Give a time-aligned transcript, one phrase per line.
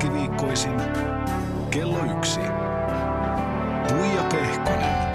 [0.00, 0.76] keskiviikkoisin
[1.70, 2.40] kello yksi.
[3.88, 5.10] Tuija Pehkonen.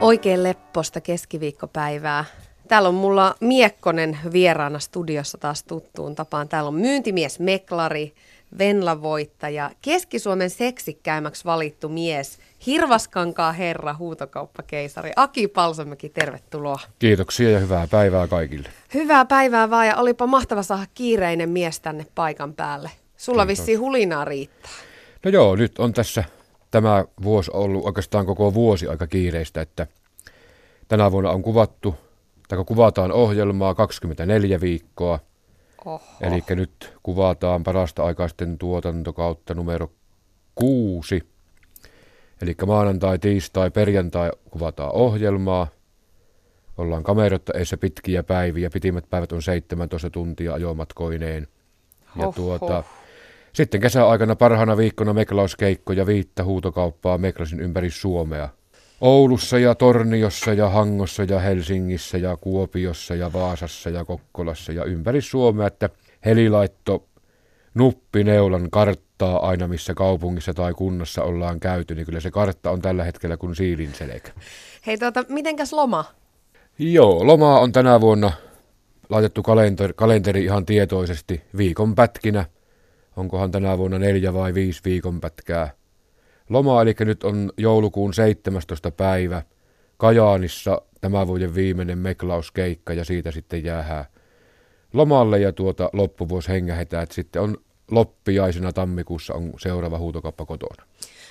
[0.00, 2.24] Oikein lepposta keskiviikkopäivää.
[2.68, 6.48] Täällä on mulla Miekkonen vieraana studiossa taas tuttuun tapaan.
[6.48, 8.14] Täällä on myyntimies Meklari,
[8.58, 16.78] Venla-voittaja, Keski-Suomen seksikkäimmäksi valittu mies, Hirvaskankaa herra, huutokauppakeisari, Aki Palsamäki, tervetuloa.
[16.98, 18.68] Kiitoksia ja hyvää päivää kaikille.
[18.94, 22.90] Hyvää päivää vaan ja olipa mahtava saada kiireinen mies tänne paikan päälle.
[23.16, 23.58] Sulla Kiitos.
[23.60, 24.70] vissiin hulinaa riittää.
[25.24, 26.24] No joo, nyt on tässä
[26.70, 29.86] tämä vuosi ollut oikeastaan koko vuosi aika kiireistä, että
[30.88, 31.94] tänä vuonna on kuvattu,
[32.48, 35.18] tai kuvataan ohjelmaa 24 viikkoa.
[36.20, 39.90] Eli nyt kuvataan parasta aikaisten tuotantokautta numero
[40.54, 41.22] kuusi.
[42.42, 45.66] Eli maanantai, tiistai, perjantai kuvataan ohjelmaa.
[46.76, 48.70] Ollaan kamerotta eessä pitkiä päiviä.
[48.70, 51.48] Pitimmät päivät on 17 tuntia ajomatkoineen.
[52.16, 52.32] Ja Hoho.
[52.32, 52.84] tuota,
[53.52, 58.48] sitten kesäaikana parhaana viikkona meklauskeikko ja viittä huutokauppaa meklasin ympäri Suomea.
[59.00, 65.20] Oulussa ja Torniossa ja Hangossa ja Helsingissä ja Kuopiossa ja Vaasassa ja Kokkolassa ja ympäri
[65.20, 65.90] Suomea, että
[66.24, 67.06] helilaitto
[67.74, 73.04] nuppineulan karttaa aina missä kaupungissa tai kunnassa ollaan käyty, niin kyllä se kartta on tällä
[73.04, 74.32] hetkellä kuin siilin selkä.
[74.86, 76.04] Hei tuota, mitenkäs loma?
[76.78, 78.32] Joo, lomaa on tänä vuonna
[79.08, 82.44] laitettu kalenteri, kalenteri ihan tietoisesti viikon pätkinä.
[83.16, 85.70] Onkohan tänä vuonna neljä vai viisi viikon pätkää
[86.50, 88.90] lomaa, eli nyt on joulukuun 17.
[88.90, 89.42] päivä
[89.96, 94.04] Kajaanissa tämä vuoden viimeinen meklauskeikka ja siitä sitten jäähää
[94.92, 97.56] lomalle ja tuota loppuvuosi hengähetään, että sitten on
[97.90, 100.86] loppiaisena tammikuussa on seuraava huutokauppa kotona.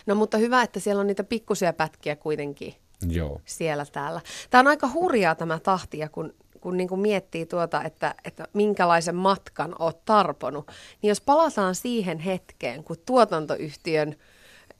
[0.05, 2.75] No mutta hyvä, että siellä on niitä pikkusia pätkiä kuitenkin
[3.07, 3.41] Joo.
[3.45, 4.21] siellä täällä.
[4.49, 9.15] Tämä on aika hurjaa tämä tahtia, kun, kun niin kuin miettii tuota, että, että minkälaisen
[9.15, 10.67] matkan oot tarponut.
[11.01, 14.15] Niin jos palataan siihen hetkeen, kun tuotantoyhtiön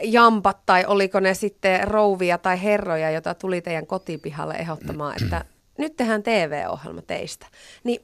[0.02, 5.46] jampat tai oliko ne sitten rouvia tai herroja, jota tuli teidän kotipihalle ehdottamaan, että
[5.78, 7.46] nyt tehdään TV-ohjelma teistä.
[7.84, 8.02] Niin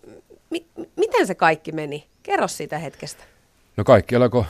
[0.49, 2.07] mi- miten se kaikki meni?
[2.23, 3.23] Kerro siitä hetkestä.
[3.77, 4.43] No kaikki alkoi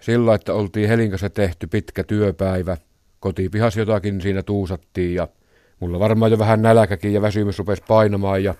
[0.00, 2.76] sillä, että oltiin Helinkassa tehty pitkä työpäivä.
[3.20, 5.28] Kotipihas jotakin siinä tuusattiin ja
[5.80, 8.54] mulla varmaan jo vähän nälkäkin ja väsymys rupesi painamaan ja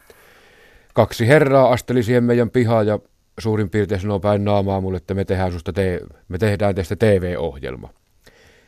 [0.94, 2.98] kaksi herraa asteli siihen meidän pihaan ja
[3.38, 7.88] suurin piirtein sanoo päin naamaa mulle, että me tehdään, te- me tehdään teistä TV-ohjelma.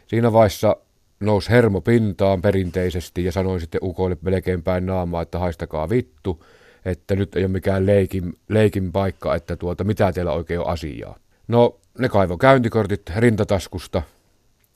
[0.06, 0.76] Siinä vaiheessa
[1.20, 6.44] nousi hermo pintaan perinteisesti ja sanoin sitten ukoille melkein päin naamaa, että haistakaa vittu,
[6.84, 11.16] että nyt ei ole mikään leikin, leikin paikka, että tuota, mitä teillä oikein on asiaa.
[11.48, 14.02] No, ne kaivo käyntikortit rintataskusta,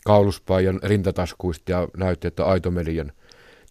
[0.05, 3.13] kauluspaijan rintataskuista ja näytti, että aito median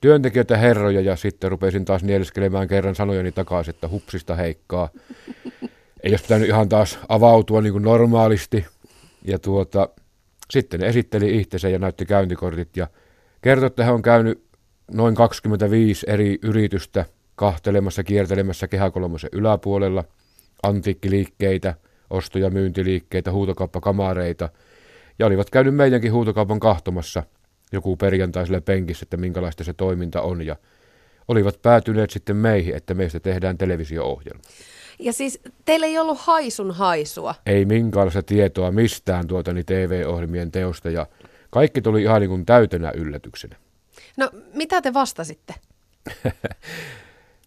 [0.02, 4.90] työntekijöitä herroja ja sitten rupesin taas nieliskelemään kerran sanojani takaisin, että hupsista heikkaa.
[6.03, 8.66] Ei olisi pitänyt ihan taas avautua niin kuin normaalisti.
[9.25, 9.90] Ja tuota,
[10.52, 12.88] sitten esitteli itsensä ja näytti käyntikortit ja
[13.42, 14.44] kertoi, että he on käynyt
[14.92, 17.06] noin 25 eri yritystä
[17.36, 20.04] kahtelemassa, kiertelemässä kehäkolmosen yläpuolella,
[20.64, 21.74] antiikkiliikkeitä,
[22.10, 24.50] osto- ja myyntiliikkeitä, huutokauppakamareita,
[25.20, 27.24] ja olivat käynyt meidänkin huutokaupan kahtomassa
[27.72, 30.56] joku perjantaiselle penkissä, että minkälaista se toiminta on, ja
[31.28, 34.42] olivat päätyneet sitten meihin, että meistä tehdään televisio-ohjelma.
[35.00, 37.36] Ja siis teillä ei ollut haisun haisua.
[37.46, 41.08] Ei minkäänlaista tietoa mistään tuotani TV-ohjelmien teosta, ja
[41.50, 43.56] kaikki tuli ihan niin kuin täytenä yllätyksenä.
[44.18, 45.54] No mitä te vastasitte?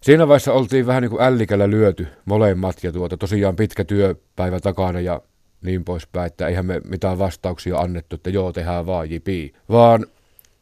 [0.03, 4.99] Siinä vaiheessa oltiin vähän niin kuin ällikällä lyöty molemmat ja tuota, tosiaan pitkä työpäivä takana
[4.99, 5.21] ja
[5.61, 9.53] niin poispäin, että eihän me mitään vastauksia annettu, että joo, tehdään vaan jipi.
[9.69, 10.05] Vaan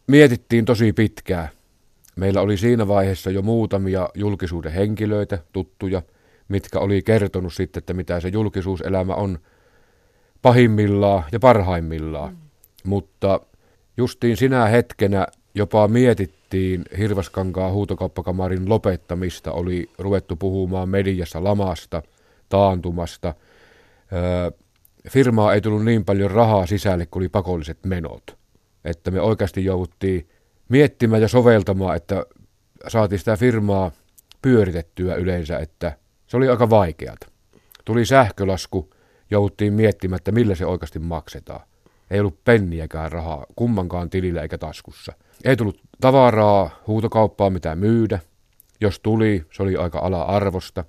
[0.07, 1.49] mietittiin tosi pitkään.
[2.15, 6.01] Meillä oli siinä vaiheessa jo muutamia julkisuuden henkilöitä, tuttuja,
[6.51, 9.39] mitkä oli kertonut sitten, että mitä se julkisuuselämä on
[10.41, 12.33] pahimmillaan ja parhaimmillaan.
[12.33, 12.39] Mm.
[12.83, 13.39] Mutta
[13.97, 22.03] justiin sinä hetkenä jopa mietittiin Hirvaskankaan huutokauppakamarin lopettamista, oli ruvettu puhumaan mediassa lamasta,
[22.49, 23.33] taantumasta.
[24.13, 24.51] Öö,
[25.09, 28.37] firmaa ei tullut niin paljon rahaa sisälle kuin oli pakolliset menot.
[28.85, 30.29] Että me oikeasti jouduttiin
[30.69, 32.25] miettimään ja soveltamaan, että
[32.87, 33.91] saatiin sitä firmaa
[34.41, 35.97] pyöritettyä yleensä, että
[36.31, 37.27] se oli aika vaikeata.
[37.85, 38.89] Tuli sähkölasku,
[39.31, 41.61] jouduttiin miettimään, että millä se oikeasti maksetaan.
[42.11, 45.13] Ei ollut penniäkään rahaa kummankaan tilillä eikä taskussa.
[45.45, 48.19] Ei tullut tavaraa, huutokauppaa mitä myydä.
[48.81, 50.83] Jos tuli, se oli aika ala-arvosta.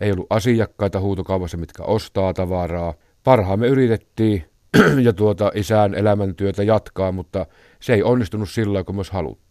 [0.00, 2.94] Ei ollut asiakkaita huutokaupassa, mitkä ostaa tavaraa.
[3.24, 4.44] Parhaamme yritettiin
[5.06, 7.46] ja tuota isän elämäntyötä jatkaa, mutta
[7.80, 9.45] se ei onnistunut sillä kuin myös haluttu.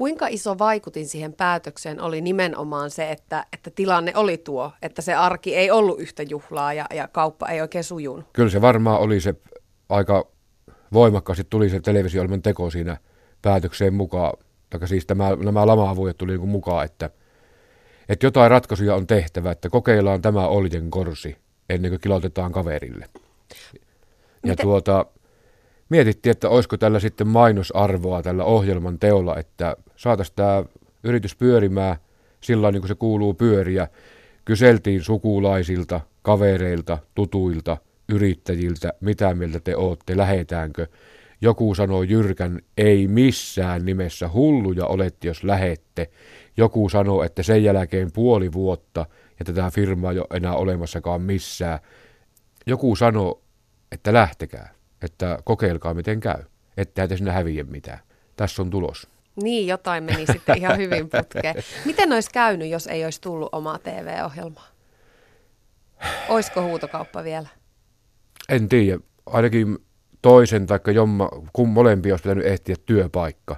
[0.00, 5.14] Kuinka iso vaikutin siihen päätökseen oli nimenomaan se, että, että tilanne oli tuo, että se
[5.14, 8.26] arki ei ollut yhtä juhlaa ja, ja kauppa ei oikein sujunut?
[8.32, 9.34] Kyllä se varmaan oli se
[9.88, 10.28] aika
[10.92, 12.96] voimakkaasti tuli se televisio teko siinä
[13.42, 14.32] päätökseen mukaan,
[14.70, 17.10] tai siis tämä, nämä lama tuli niin mukaan, että,
[18.08, 21.36] että jotain ratkaisuja on tehtävä, että kokeillaan tämä oljen korsi
[21.68, 23.06] ennen kuin kilautetaan kaverille.
[23.14, 23.20] Ja
[24.42, 24.66] Miten?
[24.66, 25.06] tuota,
[25.90, 30.64] mietittiin, että olisiko tällä sitten mainosarvoa tällä ohjelman teolla, että saataisiin tämä
[31.04, 31.96] yritys pyörimään
[32.40, 33.88] sillä niin kuin se kuuluu pyöriä.
[34.44, 37.76] Kyseltiin sukulaisilta, kavereilta, tutuilta,
[38.08, 40.86] yrittäjiltä, mitä mieltä te ootte, lähetäänkö.
[41.40, 46.10] Joku sanoo jyrkän, ei missään nimessä hulluja olette, jos lähette.
[46.56, 49.06] Joku sanoo, että sen jälkeen puoli vuotta
[49.38, 51.78] ja tätä firmaa ei ole enää olemassakaan missään.
[52.66, 53.42] Joku sanoo,
[53.92, 56.42] että lähtekää että kokeilkaa miten käy,
[56.76, 57.98] ettei te sinne häviä mitään.
[58.36, 59.08] Tässä on tulos.
[59.42, 61.54] Niin, jotain meni sitten ihan hyvin putkeen.
[61.86, 64.68] Miten olisi käynyt, jos ei olisi tullut omaa TV-ohjelmaa?
[66.28, 67.48] Olisiko huutokauppa vielä?
[68.48, 69.00] En tiedä.
[69.26, 69.78] Ainakin
[70.22, 73.56] toisen tai jomma, kun molempia olisi pitänyt ehtiä työpaikka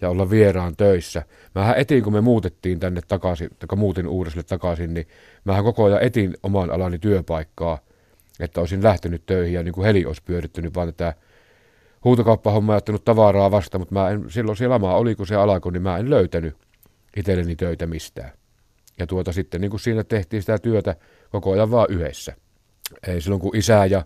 [0.00, 1.22] ja olla vieraan töissä.
[1.54, 5.08] Mähän etin, kun me muutettiin tänne takaisin, tai muutin uudeselle takaisin, niin
[5.44, 7.78] mähän koko ajan etin oman alani työpaikkaa–
[8.40, 11.14] että olisin lähtenyt töihin ja niin kuin heli olisi pyörittänyt vaan tätä
[12.04, 15.72] huutokauppahommaa ja ottanut tavaraa vasta, mutta mä en, silloin se lama oli, kun se alkoi,
[15.72, 16.56] niin mä en löytänyt
[17.16, 18.32] itselleni töitä mistään.
[18.98, 20.96] Ja tuota sitten niin kuin siinä tehtiin sitä työtä
[21.30, 22.36] koko ajan vaan yhdessä.
[23.06, 24.04] Ei silloin kun isä ja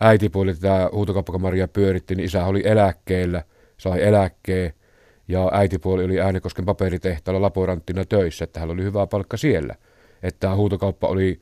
[0.00, 3.42] äitipuoli tätä huutokauppakamaria pyöritti, niin isä oli eläkkeellä,
[3.76, 4.72] sai eläkkeen,
[5.28, 9.74] ja äitipuoli oli Äänekosken paperitehtaalla laboranttina töissä, että hän oli hyvä palkka siellä.
[10.22, 11.40] Että tämä huutokauppa oli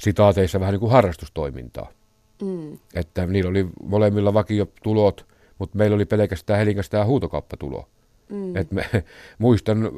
[0.00, 1.92] sitaateissa vähän niin kuin harrastustoimintaa.
[2.42, 2.78] Mm.
[2.94, 5.26] Että niillä oli molemmilla vakiotulot,
[5.58, 7.88] mutta meillä oli pelkästään Helinkästä tämä huutokauppatulo.
[8.28, 8.56] Mm.
[8.56, 8.84] Et me,
[9.38, 9.90] muistan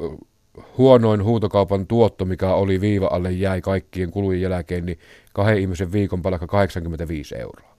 [0.77, 4.99] huonoin huutokaupan tuotto, mikä oli viiva alle jäi kaikkien kulujen jälkeen, niin
[5.33, 7.73] kahden ihmisen viikon palkka 85 euroa.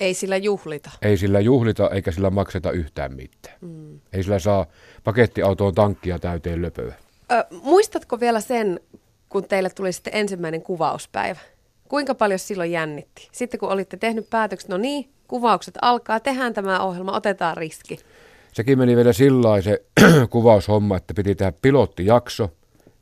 [0.00, 0.90] Ei sillä juhlita.
[1.02, 3.56] Ei sillä juhlita eikä sillä makseta yhtään mitään.
[3.60, 4.00] Mm.
[4.12, 4.66] Ei sillä saa
[5.04, 6.94] pakettiautoon tankkia täyteen löpöä.
[7.32, 8.80] Ö, muistatko vielä sen,
[9.28, 11.40] kun teille tuli sitten ensimmäinen kuvauspäivä?
[11.88, 13.28] Kuinka paljon silloin jännitti?
[13.32, 17.98] Sitten kun olitte tehnyt päätökset, no niin, kuvaukset alkaa, tehdään tämä ohjelma, otetaan riski.
[18.52, 19.84] Sekin meni vielä sillä se
[20.30, 22.50] kuvaushomma, että piti tehdä pilottijakso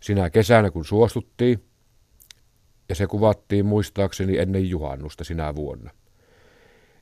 [0.01, 1.63] sinä kesänä, kun suostuttiin.
[2.89, 5.91] Ja se kuvattiin muistaakseni ennen juhannusta sinä vuonna.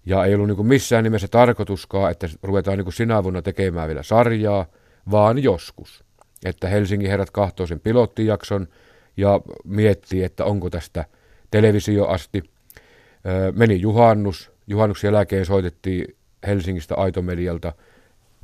[0.07, 4.67] Ja ei ollut niin missään nimessä tarkoituskaan, että ruvetaan niin sinä vuonna tekemään vielä sarjaa,
[5.11, 6.05] vaan joskus.
[6.45, 8.69] Että Helsingin herrat kahtoo sen pilottijakson
[9.17, 11.05] ja miettii, että onko tästä–
[11.55, 12.43] televisio asti.
[13.53, 14.51] Meni juhannus.
[14.67, 16.17] Juhannuksen jälkeen soitettiin
[16.47, 17.73] Helsingistä Aitomedialta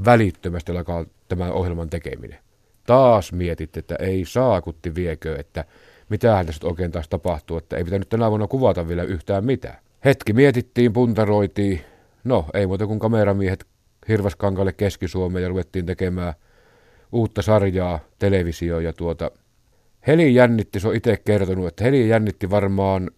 [0.05, 2.39] välittömästi alkaa tämän ohjelman tekeminen.
[2.87, 5.65] Taas mietit, että ei saakutti viekö, että
[6.09, 9.79] mitähän tässä oikein taas tapahtuu, että ei pitänyt tänä vuonna kuvata vielä yhtään mitään.
[10.05, 11.81] Hetki mietittiin, puntaroitiin.
[12.25, 13.67] No, ei muuta kuin kameramiehet
[14.09, 16.35] Hirvaskankalle Keski-Suomeen ja ruvettiin tekemään
[17.13, 19.31] uutta sarjaa televisioon ja tuota,
[20.07, 23.11] Heli jännitti, se on itse kertonut, että Heli jännitti varmaan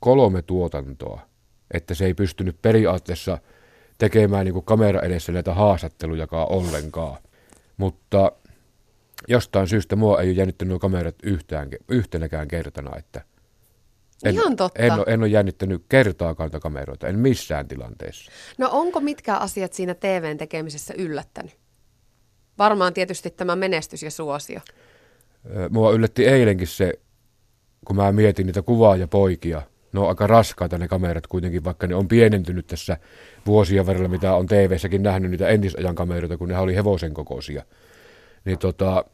[0.00, 1.20] kolme tuotantoa,
[1.70, 3.38] että se ei pystynyt periaatteessa
[3.98, 7.18] tekemään niin kuin kamera edessä näitä haastattelujakaan ollenkaan.
[7.76, 8.32] Mutta
[9.28, 13.24] jostain syystä mua ei ole jännittänyt nuo kamerat yhtään, yhtenäkään kertana, että
[14.24, 14.82] en, Ihan totta.
[14.82, 18.32] En, en ole jännittänyt kertaakaan kameroita, en missään tilanteessa.
[18.58, 21.56] No onko mitkä asiat siinä TVn tekemisessä yllättänyt?
[22.58, 24.60] Varmaan tietysti tämä menestys ja suosio.
[25.70, 26.92] Mua yllätti eilenkin se,
[27.84, 29.62] kun mä mietin niitä kuvaa ja poikia.
[29.92, 32.96] Ne on aika raskaita ne kamerat kuitenkin, vaikka ne on pienentynyt tässä
[33.46, 37.62] vuosien varrella, mitä on TV-säkin nähnyt niitä entisajan kameroita, kun ne oli hevosen kokoisia.
[38.44, 39.04] Niin tota,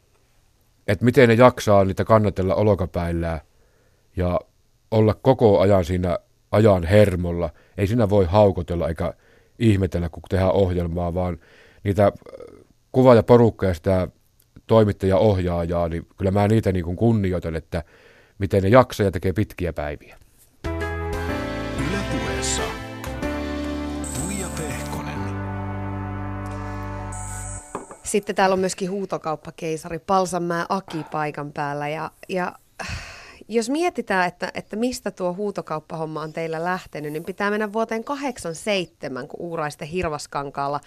[0.87, 3.39] että miten ne jaksaa niitä kannatella olokapäillään
[4.15, 4.39] ja
[4.91, 6.19] olla koko ajan siinä
[6.51, 7.49] ajan hermolla.
[7.77, 9.13] Ei siinä voi haukotella eikä
[9.59, 11.37] ihmetellä, kun tehdään ohjelmaa, vaan
[11.83, 12.11] niitä
[12.91, 14.07] kuva- ja porukka ja sitä
[14.67, 17.83] toimittaja-ohjaajaa, niin kyllä mä niitä niin kuin kunnioitan, että
[18.39, 20.17] miten ne jaksaa ja tekee pitkiä päiviä.
[21.89, 22.61] Ylepuheessa
[24.15, 25.19] Tuija Pehkonen.
[28.03, 32.53] Sitten täällä on myöskin huutokauppakeisari Palsanmää Aki paikan päällä ja, ja
[33.47, 39.27] jos mietitään, että, että mistä tuo huutokauppahomma on teillä lähtenyt, niin pitää mennä vuoteen 87,
[39.27, 40.79] kun Uuraisten Hirvaskankaalla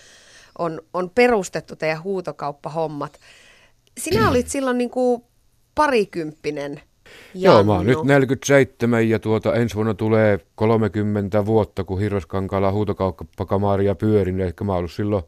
[0.59, 3.19] on, on perustettu teidän huutokauppahommat
[4.01, 5.23] sinä olit silloin niin kuin
[5.75, 6.81] parikymppinen.
[7.35, 13.95] Joo, mä oon nyt 47 ja tuota, ensi vuonna tulee 30 vuotta, kun Hirvaskankaalla huutokauppakamaria
[13.95, 15.27] pyörin, eli mä oon ollut silloin 7-18.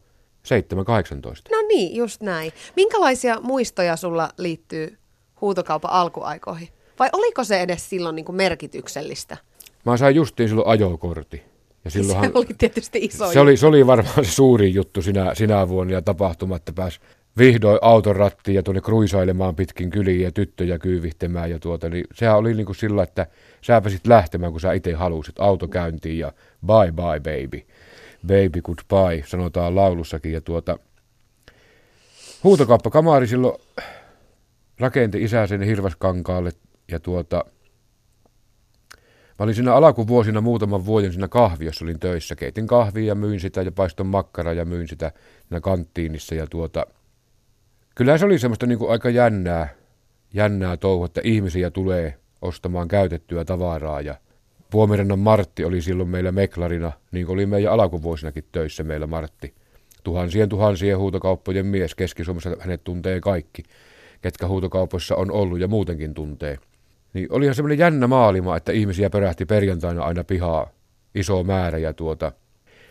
[1.51, 2.51] No niin, just näin.
[2.75, 4.97] Minkälaisia muistoja sulla liittyy
[5.41, 6.67] huutokaupan alkuaikoihin?
[6.99, 9.37] Vai oliko se edes silloin niin kuin merkityksellistä?
[9.85, 11.43] Mä sain justiin silloin ajokortti.
[11.85, 15.35] Ja silloinhan, se oli tietysti iso se oli, se oli varmaan se suuri juttu sinä,
[15.35, 16.99] sinä vuonna ja tapahtuma, että pääsi
[17.37, 21.49] vihdoin auton rattiin ja tuonne kruisailemaan pitkin kyliä ja tyttöjä kyyvihtemään.
[21.49, 23.27] Ja tuota, niin sehän oli niin kuin sillä, että
[23.61, 26.33] sä pääsit lähtemään, kun sä itse halusit autokäyntiin ja
[26.65, 27.61] bye bye baby.
[28.27, 30.31] Baby goodbye, sanotaan laulussakin.
[30.31, 30.79] Ja tuota,
[32.43, 33.61] huutokauppa kamari silloin
[34.79, 36.51] rakenti isä sen Hirvaskankaalle
[36.91, 37.45] ja tuota,
[39.39, 42.35] Mä olin siinä alkuvuosina muutaman vuoden siinä kahviossa olin töissä.
[42.35, 45.11] Keitin kahvia ja myin sitä ja paiston makkara ja myin sitä
[45.41, 46.35] siinä kanttiinissa.
[46.35, 46.85] Ja tuota,
[47.95, 49.69] kyllä se oli semmoista niin kuin aika jännää,
[50.33, 54.01] jännää touhua, että ihmisiä tulee ostamaan käytettyä tavaraa.
[54.01, 54.15] Ja
[54.73, 59.53] Vuomirennan Martti oli silloin meillä meklarina, niin kuin oli meidän alkuvuosinakin töissä meillä Martti.
[60.03, 63.63] Tuhansien tuhansien huutokauppojen mies Keski-Suomessa hänet tuntee kaikki,
[64.21, 66.57] ketkä huutokaupoissa on ollut ja muutenkin tuntee.
[67.13, 70.69] Niin olihan semmoinen jännä maalima, että ihmisiä pörähti perjantaina aina pihaa
[71.15, 72.31] iso määrä ja tuota,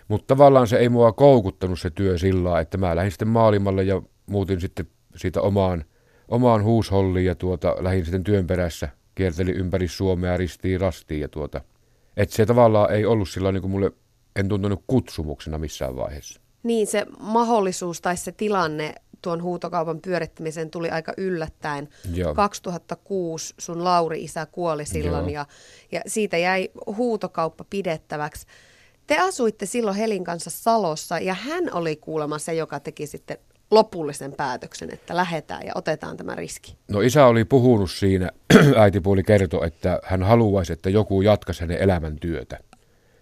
[0.08, 4.02] mutta tavallaan se ei mua koukuttanut se työ sillä että mä lähdin sitten maailmalle ja
[4.26, 4.86] muutin sitten
[5.16, 5.84] siitä omaan,
[6.28, 11.60] omaan huusholliin ja tuota, lähdin sitten työn perässä, kiertelin ympäri Suomea ristiin rastiin ja tuota,
[12.16, 13.92] että se tavallaan ei ollut sillä niin kuin mulle,
[14.36, 16.40] en tuntunut kutsumuksena missään vaiheessa.
[16.62, 21.88] Niin se mahdollisuus tai se tilanne tuon huutokaupan pyörittämiseen tuli aika yllättäen.
[22.14, 22.34] Joo.
[22.34, 25.46] 2006 sun Lauri-isä kuoli silloin ja,
[25.92, 28.46] ja siitä jäi huutokauppa pidettäväksi.
[29.06, 33.38] Te asuitte silloin Helin kanssa Salossa ja hän oli kuulemma se, joka teki sitten
[33.72, 36.76] lopullisen päätöksen, että lähdetään ja otetaan tämä riski?
[36.88, 38.30] No isä oli puhunut siinä,
[38.76, 42.58] äitipuoli kertoi, että hän haluaisi, että joku jatkaisi hänen elämäntyötä.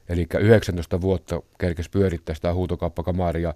[0.09, 3.55] Eli 19 vuotta kerkesi pyörittää sitä huutokauppakamaria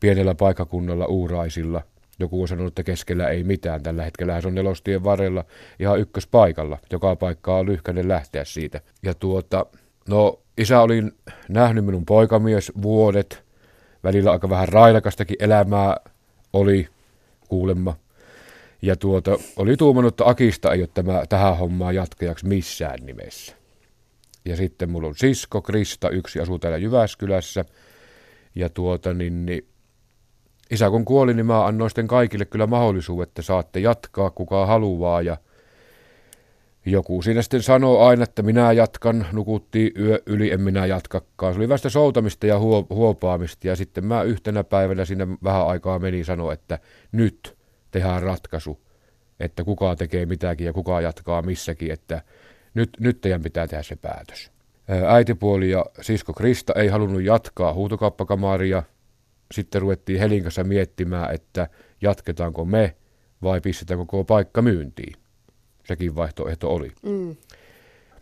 [0.00, 1.82] pienellä paikakunnalla Uuraisilla.
[2.18, 3.82] Joku on sanonut, että keskellä ei mitään.
[3.82, 5.44] Tällä hetkellä se on nelostien varrella
[5.80, 6.78] ihan ykköspaikalla.
[6.92, 8.80] Joka paikkaa on lyhkäinen lähteä siitä.
[9.02, 9.66] Ja tuota,
[10.08, 11.02] no isä oli
[11.48, 13.44] nähnyt minun poikamies vuodet.
[14.04, 15.96] Välillä aika vähän railakastakin elämää
[16.52, 16.88] oli
[17.48, 17.96] kuulemma.
[18.82, 23.56] Ja tuota, oli tuumannut, että Akista ei ole tämä, tähän hommaan jatkajaksi missään nimessä.
[24.44, 27.64] Ja sitten mulla on sisko Krista, yksi asuu täällä Jyväskylässä.
[28.54, 29.68] Ja tuota, niin, niin
[30.70, 35.22] isä kun kuoli, niin mä annoin sitten kaikille kyllä mahdollisuuden, että saatte jatkaa kuka haluaa
[35.22, 35.36] ja
[36.86, 41.54] joku siinä sitten sanoo aina, että minä jatkan, nukuttiin yö yli, en minä jatkakaan.
[41.54, 42.58] Se oli vasta soutamista ja
[42.90, 46.78] huopaamista ja sitten mä yhtenä päivänä siinä vähän aikaa meni sanoa, että
[47.12, 47.56] nyt
[47.90, 48.80] tehdään ratkaisu,
[49.40, 52.22] että kuka tekee mitäkin ja kuka jatkaa missäkin, että
[52.74, 54.50] nyt, nyt teidän pitää tehdä se päätös.
[55.06, 58.82] Äitipuoli ja sisko Krista ei halunnut jatkaa huutokauppakamaria,
[59.54, 61.68] sitten ruvettiin Helin kanssa miettimään, että
[62.00, 62.96] jatketaanko me
[63.42, 65.21] vai pistetään koko paikka myyntiin.
[65.84, 66.92] Sekin vaihtoehto oli.
[67.02, 67.36] Mm.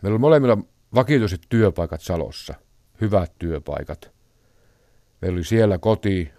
[0.01, 0.57] Meillä oli molemmilla
[0.95, 2.53] vakituiset työpaikat Salossa,
[3.01, 4.11] hyvät työpaikat.
[5.21, 6.31] Meillä oli siellä koti,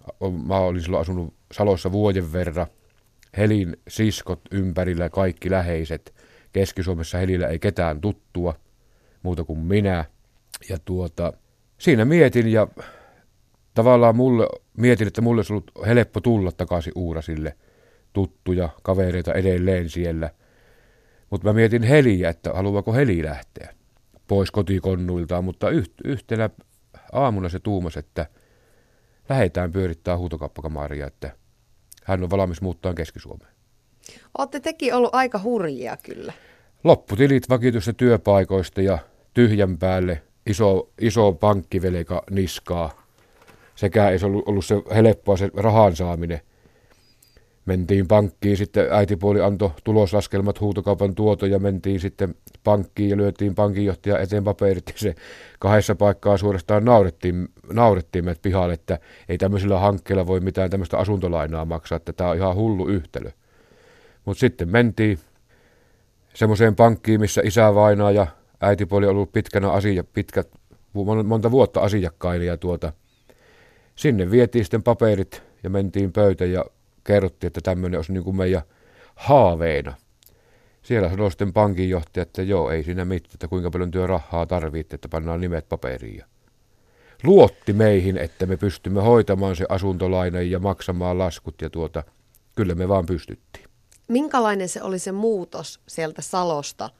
[0.47, 2.67] mä olin silloin asunut Salossa vuoden verran.
[3.37, 6.15] Helin siskot ympärillä, kaikki läheiset.
[6.53, 8.55] Keski-Suomessa Helillä ei ketään tuttua,
[9.23, 10.05] muuta kuin minä.
[10.69, 11.33] Ja tuota,
[11.79, 12.69] siinä mietin ja
[13.75, 17.57] tavallaan mulle, mietin, että mulle olisi ollut helppo tulla takaisin Uurasille
[18.13, 20.31] tuttuja kavereita edelleen siellä.
[21.33, 23.75] Mutta mä mietin Heliä, että haluaako Heli lähteä
[24.29, 25.67] pois kotikonnuiltaan, mutta
[26.05, 26.51] yhtenä
[27.13, 28.27] aamuna se tuumas, että
[29.29, 31.31] lähdetään pyörittää huutokauppakamaria, että
[32.05, 33.53] hän on valmis muuttaa Keski-Suomeen.
[34.39, 36.33] Olette teki ollut aika hurjia kyllä.
[36.85, 38.99] Lopputilit vakituista työpaikoista ja
[39.35, 43.07] tyhjän päälle iso, iso pankkivelika niskaa
[43.75, 46.41] sekä ei se ollut, ollut se helppoa se rahan saaminen.
[47.67, 54.19] Mentiin pankkiin, sitten äitipuoli antoi tuloslaskelmat huutokaupan tuoto ja mentiin sitten pankkiin ja lyötiin pankinjohtaja
[54.19, 55.15] eteen paperit ja se
[55.59, 61.65] kahdessa paikkaa suorastaan naurettiin, naurettiin meidät pihalle, että ei tämmöisellä hankkeella voi mitään tämmöistä asuntolainaa
[61.65, 63.31] maksaa, että tämä on ihan hullu yhtälö.
[64.25, 65.19] Mutta sitten mentiin
[66.35, 68.27] semmoiseen pankkiin, missä isä vainaa ja
[68.61, 70.49] äitipuoli on ollut pitkänä asia, pitkät,
[71.25, 72.93] monta vuotta asiakkaili ja tuota,
[73.95, 76.65] sinne vietiin sitten paperit ja mentiin pöytä ja
[77.05, 78.63] kerrottiin, että tämmöinen olisi niin kuin meidän
[79.15, 79.95] haaveena.
[80.83, 84.95] Siellä sanoi sitten pankinjohtaja, että joo, ei siinä mitään, että kuinka paljon työ rahaa tarvitte,
[84.95, 86.25] että pannaan nimet paperiin.
[87.25, 92.05] Luotti meihin, että me pystymme hoitamaan se asuntolainan ja maksamaan laskut ja tuota,
[92.57, 93.65] kyllä me vaan pystyttiin.
[94.09, 96.91] Minkälainen se oli se muutos sieltä Salosta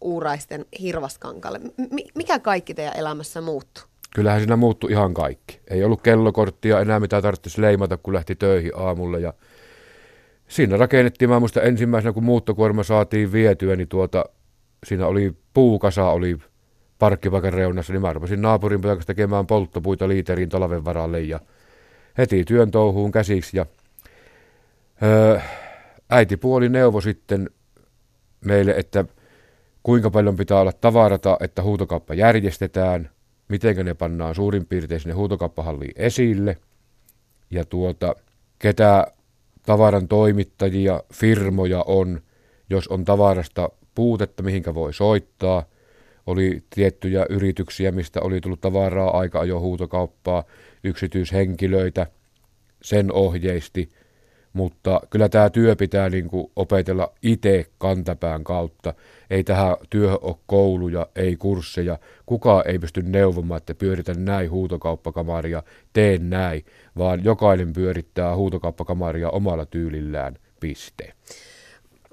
[0.00, 1.58] Uuraisten Hirvaskankalle?
[1.58, 3.84] M- mikä kaikki teidän elämässä muuttui?
[4.14, 5.60] Kyllähän siinä muuttui ihan kaikki.
[5.70, 9.18] Ei ollut kellokorttia enää, mitä tarvitsisi leimata, kun lähti töihin aamulla.
[9.18, 9.32] Ja
[10.50, 14.24] siinä rakennettiin, mä muista ensimmäisenä, kun muuttokuorma saatiin vietyä, niin tuota,
[14.86, 16.38] siinä oli puukasa, oli
[16.98, 21.40] parkkipaikan reunassa, niin mä rupesin naapurin pojakas tekemään polttopuita liiteriin talven varalle ja
[22.18, 23.56] heti työn touhuun käsiksi.
[23.56, 23.66] Ja,
[25.02, 25.40] öö,
[26.10, 27.50] äitipuoli neuvo sitten
[28.44, 29.04] meille, että
[29.82, 33.10] kuinka paljon pitää olla tavarata, että huutokauppa järjestetään,
[33.48, 36.56] miten ne pannaan suurin piirtein sinne huutokauppahalliin esille,
[37.50, 38.16] ja tuota,
[38.58, 39.06] ketä
[39.70, 42.20] tavaran toimittajia, firmoja on,
[42.70, 45.64] jos on tavarasta puutetta, mihinkä voi soittaa.
[46.26, 50.44] Oli tiettyjä yrityksiä, mistä oli tullut tavaraa aika ajo huutokauppaa,
[50.84, 52.06] yksityishenkilöitä,
[52.82, 53.88] sen ohjeisti–
[54.52, 58.94] mutta kyllä tämä työ pitää niin kuin opetella itse kantapään kautta.
[59.30, 61.98] Ei tähän työhön ole kouluja, ei kursseja.
[62.26, 66.64] Kukaan ei pysty neuvomaan, että pyöritä näin huutokauppakamaria, teen näin,
[66.98, 71.12] vaan jokainen pyörittää huutokauppakamaria omalla tyylillään, piste.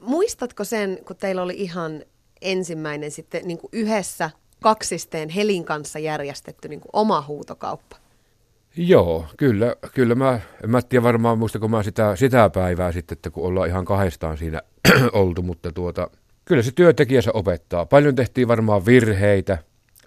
[0.01, 2.03] Muistatko sen, kun teillä oli ihan
[2.41, 4.29] ensimmäinen sitten niin kuin yhdessä
[4.61, 8.06] kaksisteen Helin kanssa järjestetty niin kuin oma huutokauppa?
[8.77, 13.29] Joo, kyllä, kyllä mä, en mä tiedä varmaan muistako mä sitä, sitä päivää sitten, että
[13.29, 14.61] kun ollaan ihan kahdestaan siinä
[15.13, 16.09] oltu, mutta tuota,
[16.45, 17.85] kyllä se työntekijä se opettaa.
[17.85, 19.57] Paljon tehtiin varmaan virheitä.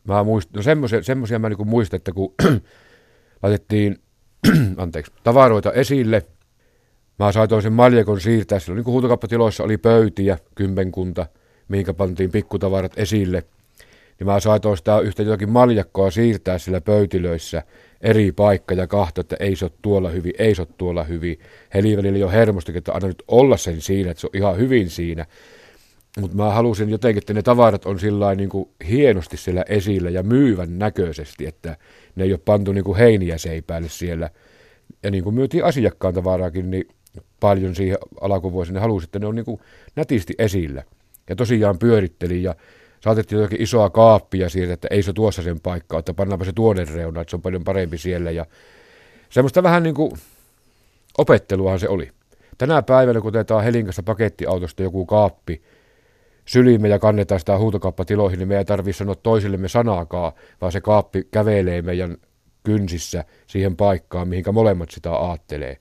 [0.04, 2.34] Mä muist, no semmosia, semmosia mä niinku muistan, että kun
[3.42, 3.98] laitettiin
[4.76, 6.26] anteeksi, tavaroita esille,
[7.18, 11.26] mä saatoin sen maljakon siirtää, silloin niin kuin huutokauppatiloissa oli pöytiä, kymmenkunta,
[11.68, 13.44] mihinkä pantiin pikkutavarat esille,
[14.20, 17.62] niin mä saatoin sitä yhtä jotakin maljakkoa siirtää sillä pöytilöissä,
[18.00, 21.38] eri paikka ja kahto, että ei se ole tuolla hyvin, ei se ole tuolla hyvin.
[21.74, 24.90] Heli välillä jo hermostakin, että anna nyt olla sen siinä, että se on ihan hyvin
[24.90, 25.26] siinä.
[26.20, 28.50] Mutta mä halusin jotenkin, että ne tavarat on sillä niin
[28.88, 31.76] hienosti siellä esillä ja myyvän näköisesti, että
[32.16, 34.30] ne ei ole pantu niin kuin heiniä seipäälle siellä.
[35.02, 36.88] Ja niin kuin myytiin asiakkaan tavaraakin, niin
[37.40, 39.60] paljon siihen alkuvuosina halusin, että ne on niin kuin
[39.96, 40.82] nätisti esillä.
[41.28, 42.54] Ja tosiaan pyörittelin ja
[43.00, 46.88] saatettiin jotakin isoa kaappia siitä, että ei se tuossa sen paikkaa, että pannaanpa se tuoden
[46.88, 48.30] reuna, että se on paljon parempi siellä.
[48.30, 48.46] Ja
[49.30, 50.12] semmoista vähän niin kuin
[51.18, 52.10] opetteluahan se oli.
[52.58, 55.62] Tänä päivänä, kun otetaan Helinkassa pakettiautosta joku kaappi,
[56.44, 61.28] sylimme ja kannetaan sitä huutokauppatiloihin, niin me ei tarvitse sanoa toisillemme sanaakaan, vaan se kaappi
[61.30, 62.16] kävelee meidän
[62.62, 65.76] kynsissä siihen paikkaan, mihinkä molemmat sitä aattelee.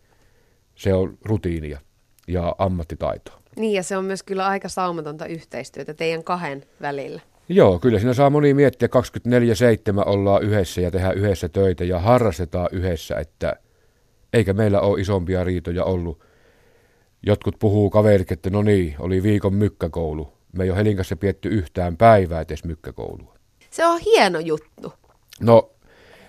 [0.75, 1.79] Se on rutiinia
[2.27, 3.38] ja ammattitaitoa.
[3.55, 7.21] Niin, ja se on myös kyllä aika saumatonta yhteistyötä teidän kahden välillä.
[7.49, 8.89] Joo, kyllä siinä saa moni miettiä,
[9.27, 13.55] 24-7 ollaan yhdessä ja tehdään yhdessä töitä ja harrastetaan yhdessä, että
[14.33, 16.19] eikä meillä ole isompia riitoja ollut.
[17.23, 20.33] Jotkut puhuu kaverit, että no niin, oli viikon mykkäkoulu.
[20.51, 23.33] Me ei ole Helin kanssa pietty yhtään päivää edes mykkäkoulua.
[23.69, 24.93] Se on hieno juttu.
[25.41, 25.69] No,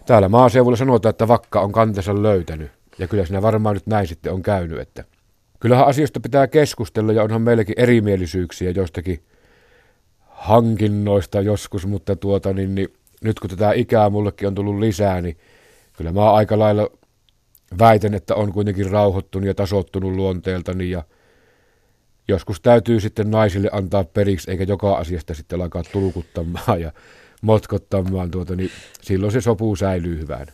[0.06, 2.70] täällä maaseudulla sanotaan, että vakka on kantensa löytänyt.
[2.98, 5.04] Ja kyllä siinä varmaan nyt näin sitten on käynyt, että
[5.60, 9.22] Kyllähän asioista pitää keskustella ja onhan meilläkin erimielisyyksiä jostakin
[10.18, 12.88] hankinnoista joskus, mutta tuota, niin, niin,
[13.24, 15.36] nyt kun tätä ikää mullekin on tullut lisää, niin
[15.92, 16.90] kyllä mä aika lailla
[17.78, 21.02] väitän, että on kuitenkin rauhoittunut ja tasottunut luonteeltani ja
[22.28, 26.92] joskus täytyy sitten naisille antaa periksi, eikä joka asiasta sitten alkaa tulkuttamaan ja
[27.42, 28.70] motkottamaan, tuota, niin
[29.00, 30.52] silloin se sopu säilyy hyvänä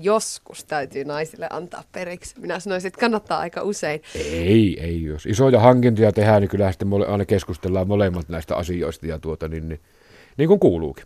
[0.00, 2.40] joskus täytyy naisille antaa periksi.
[2.40, 4.02] Minä sanoisin, että kannattaa aika usein.
[4.14, 5.02] Ei, ei.
[5.02, 9.68] Jos isoja hankintoja tehdään, niin kyllä sitten aina keskustellaan molemmat näistä asioista ja tuota, niin,
[9.68, 9.80] niin,
[10.36, 11.04] niin kuin kuuluukin.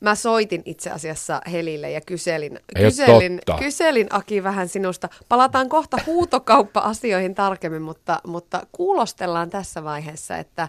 [0.00, 5.08] Mä soitin itse asiassa Helille ja kyselin, kyselin, kyselin Aki vähän sinusta.
[5.28, 10.68] Palataan kohta huutokauppa-asioihin tarkemmin, mutta, mutta kuulostellaan tässä vaiheessa, että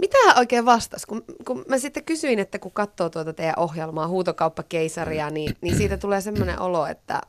[0.00, 1.06] mitä hän oikein vastasi?
[1.06, 5.96] Kun, kun mä sitten kysyin, että kun katsoo tuota teidän ohjelmaa, Huutokauppakeisaria, niin, niin siitä
[5.96, 7.20] tulee semmoinen olo, että,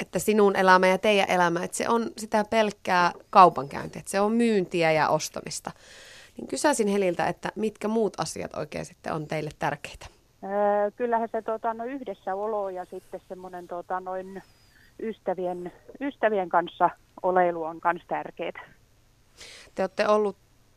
[0.00, 4.32] että sinun elämä ja teidän elämä, että se on sitä pelkkää kaupankäyntiä, että se on
[4.32, 5.70] myyntiä ja ostamista.
[6.36, 10.06] Niin kysäisin Heliltä, että mitkä muut asiat oikein sitten on teille tärkeitä?
[10.44, 14.42] Öö, kyllähän se tota, no, yhdessäolo ja sitten semmoinen tota, noin
[15.02, 16.90] ystävien, ystävien kanssa
[17.22, 18.70] oleilu on myös tärkeää.
[19.74, 20.36] Te olette ollut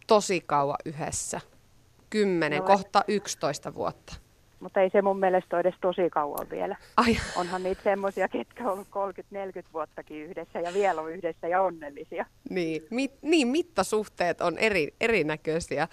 [0.10, 1.42] tosi kauan yhdessä.
[2.10, 4.16] Kymmenen, no, kohta 11 vuotta.
[4.60, 6.76] Mutta ei se mun mielestä ole edes tosi kauan vielä.
[6.98, 11.62] Ai, Onhan niitä semmoisia, ketkä on ollut 30-40 vuottakin yhdessä ja vielä on yhdessä ja
[11.62, 12.26] onnellisia.
[12.50, 15.88] niin, mit, niin, mittasuhteet on eri, erinäköisiä.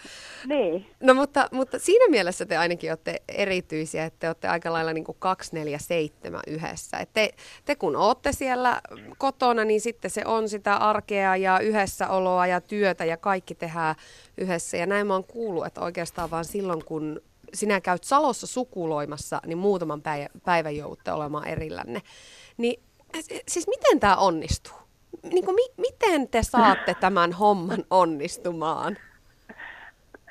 [0.47, 4.93] Niin, No mutta, mutta siinä mielessä te ainakin olette erityisiä, että te olette aika lailla
[4.93, 6.99] niin kuin 247 yhdessä.
[6.99, 7.31] Et te,
[7.65, 8.81] te kun olette siellä
[9.19, 13.95] kotona, niin sitten se on sitä arkea ja yhdessäoloa ja työtä ja kaikki tehdään
[14.39, 14.77] yhdessä.
[14.77, 17.21] Ja näin mä oon kuullut, että oikeastaan vaan silloin, kun
[17.55, 22.01] sinä käyt Salossa sukuloimassa, niin muutaman päivän, päivän joudutte olemaan erillänne.
[22.57, 22.83] Niin
[23.49, 24.75] siis miten tämä onnistuu?
[25.23, 28.97] Niin kuin, mi, miten te saatte tämän homman onnistumaan?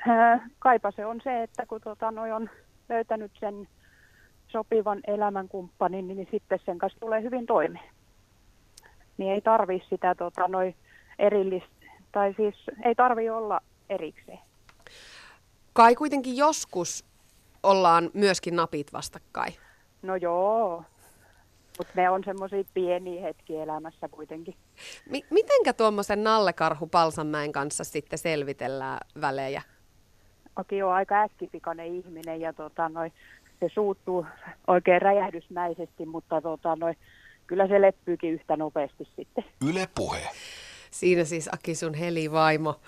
[0.08, 2.50] Ää, kaipa se on se, että kun tota, noi on
[2.88, 3.68] löytänyt sen
[4.48, 7.90] sopivan elämänkumppanin, niin sitten sen kanssa tulee hyvin toimeen.
[9.18, 10.74] Niin ei tarvi sitä tota, noi
[11.18, 14.38] erillistä, tai siis ei tarvi olla erikseen.
[15.76, 17.04] Kai kuitenkin joskus
[17.62, 19.54] ollaan myöskin napit vastakkain.
[20.02, 20.84] No joo,
[21.78, 24.54] mutta ne on semmoisia pieniä hetkiä elämässä kuitenkin.
[25.10, 29.62] Mi- mitenkä tuommoisen nallekarhu Palsanmäen kanssa sitten selvitellään välejä?
[30.56, 33.12] Aki on aika äkkipikainen ihminen ja tota, noi,
[33.60, 34.26] se suuttuu
[34.66, 36.94] oikein räjähdysmäisesti, mutta tota, noi,
[37.46, 39.44] kyllä se leppyykin yhtä nopeasti sitten.
[39.68, 40.28] Yle Puhe.
[40.90, 42.80] Siinä siis Aki sun helivaimo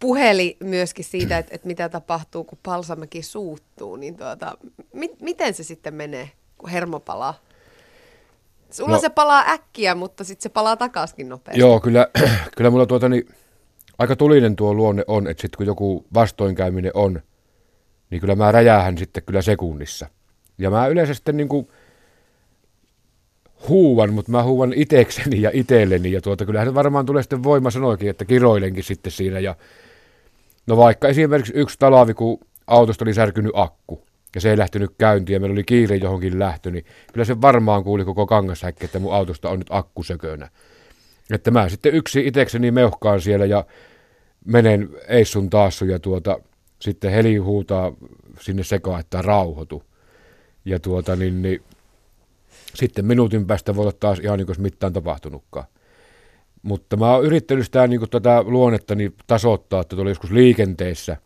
[0.00, 3.96] puheli myöskin siitä, että, että mitä tapahtuu, kun Palsamäki suuttuu.
[3.96, 4.58] Niin tuota,
[4.92, 7.34] mi- miten se sitten menee, kun hermo palaa?
[8.70, 9.00] Sulla no.
[9.00, 11.60] Se palaa äkkiä, mutta sitten se palaa takaisin nopeasti.
[11.60, 12.08] Joo, kyllä,
[12.56, 13.28] kyllä mulla tuota, niin,
[13.98, 17.22] aika tulinen tuo luonne on, että sitten kun joku vastoinkäyminen on,
[18.10, 20.06] niin kyllä mä räjäähän sitten kyllä sekunnissa.
[20.58, 21.68] Ja mä yleensä sitten niin kuin
[23.68, 26.12] huuan, mutta mä huuan itekseni ja itelleni.
[26.12, 29.38] Ja tuota, kyllähän varmaan tulee sitten voima sanoikin, että kiroilenkin sitten siinä.
[29.38, 29.54] Ja,
[30.66, 35.34] no vaikka esimerkiksi yksi talavi, kun autosta oli särkynyt akku, ja se ei lähtenyt käyntiin,
[35.34, 39.14] ja meillä oli kiire johonkin lähtö, niin kyllä se varmaan kuuli koko kangasäkki, että mun
[39.14, 40.50] autosta on nyt akku sökönä.
[41.30, 43.64] Että mä sitten yksi itekseni meuhkaan siellä ja
[44.44, 46.38] menen Eissun taassu ja tuota,
[46.78, 47.92] sitten Heli huutaa
[48.40, 49.82] sinne sekaan, että rauhoitu.
[50.64, 51.62] Ja tuota, niin, niin,
[52.74, 55.66] sitten minuutin päästä voi olla taas ihan niin kuin mitään tapahtunutkaan.
[56.66, 61.16] Mutta mä oon yrittänyt sitä niin kuin tätä luonnettani tasoittaa, että tuolla joskus liikenteessä,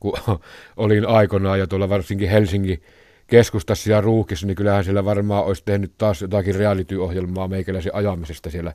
[0.00, 0.12] kun
[0.76, 2.82] olin aikanaan ja tuolla varsinkin Helsingin
[3.26, 8.72] keskustassa ja ruuhkissa, niin kyllähän siellä varmaan olisi tehnyt taas jotakin reality-ohjelmaa meikäläisen ajamisesta siellä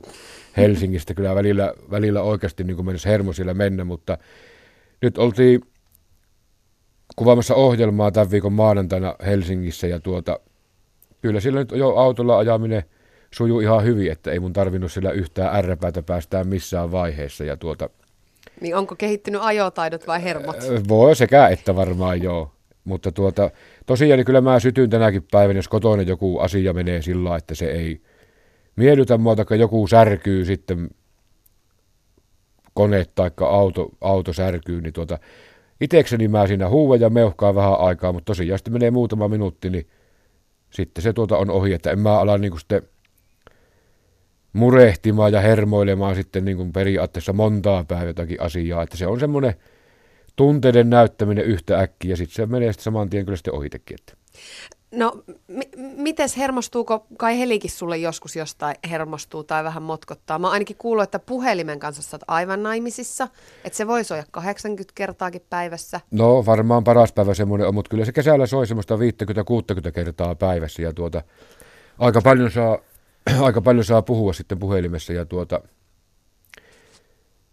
[0.56, 1.14] Helsingistä.
[1.14, 4.18] Kyllä välillä, välillä oikeasti niin kuin menisi hermo siellä mennä, mutta
[5.02, 5.60] nyt oltiin
[7.16, 10.40] kuvaamassa ohjelmaa tämän viikon maanantaina Helsingissä ja tuota,
[11.22, 12.82] kyllä sillä nyt jo autolla ajaminen
[13.34, 17.90] sujuu ihan hyvin, että ei mun tarvinnut sillä yhtään ärräpäätä päästään missään vaiheessa ja tuota,
[18.60, 20.56] Niin onko kehittynyt ajotaidot vai hermot?
[20.88, 22.50] voi sekä että varmaan joo.
[22.84, 23.50] Mutta tuota,
[23.86, 27.66] tosiaan niin kyllä mä sytyn tänäkin päivänä, jos kotona joku asia menee sillä että se
[27.66, 28.00] ei
[28.76, 30.90] miellytä mua, tai joku särkyy sitten
[32.74, 35.18] kone tai auto, auto särkyy, niin tuota,
[35.80, 39.86] itekseni mä siinä huuan ja meuhkaan vähän aikaa, mutta tosiaan sitten menee muutama minuutti, niin
[40.70, 42.82] sitten se tuota on ohi, että en mä ala niin sitten
[44.54, 49.54] murehtimaan ja hermoilemaan sitten niin kuin periaatteessa montaa päivää jotakin asiaa, että se on semmoinen
[50.36, 53.96] tunteiden näyttäminen yhtä äkkiä, ja sitten se menee sitten saman tien kyllä sitten ohitekin.
[54.00, 54.12] Että.
[54.92, 60.38] No, mi- mites hermostuuko, kai Helikin sulle joskus jostain hermostuu tai vähän motkottaa?
[60.38, 63.28] Mä ainakin kuullut, että puhelimen kanssa sä oot aivan naimisissa,
[63.64, 66.00] että se voi soida 80 kertaakin päivässä.
[66.10, 68.96] No varmaan paras päivä semmoinen on, mutta kyllä se kesällä soi semmoista
[69.88, 71.22] 50-60 kertaa päivässä, ja tuota,
[71.98, 72.78] aika paljon saa,
[73.42, 75.60] aika paljon saa puhua sitten puhelimessa, ja tuota,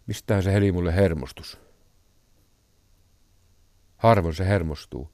[0.06, 1.58] mistähän se heli mulle hermostus?
[3.96, 5.10] Harvoin se hermostuu.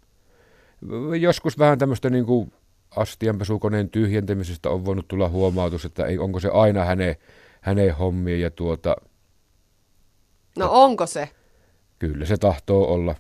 [1.21, 2.53] Joskus vähän tämmöistä niin kuin
[2.97, 7.17] astianpesukoneen tyhjentämisestä on voinut tulla huomautus, että ei, onko se aina hänen,
[7.61, 8.97] hänen hommia ja tuota,
[10.57, 11.29] No onko se?
[11.99, 13.15] kyllä se tahtoo olla.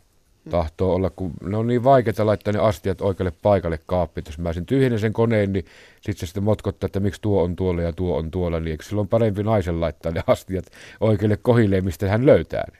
[0.50, 4.24] Tahtoo olla, kun ne on niin vaikeita laittaa ne astiat oikealle paikalle kaappiin.
[4.26, 5.64] Jos mä sen tyhjennän sen koneen, niin
[6.00, 8.60] sitten se sitten motkottaa, että miksi tuo on tuolla ja tuo on tuolla.
[8.60, 10.64] Niin eikö silloin parempi naisen laittaa ne astiat
[11.00, 12.78] oikealle kohilleen, mistä hän löytää ne?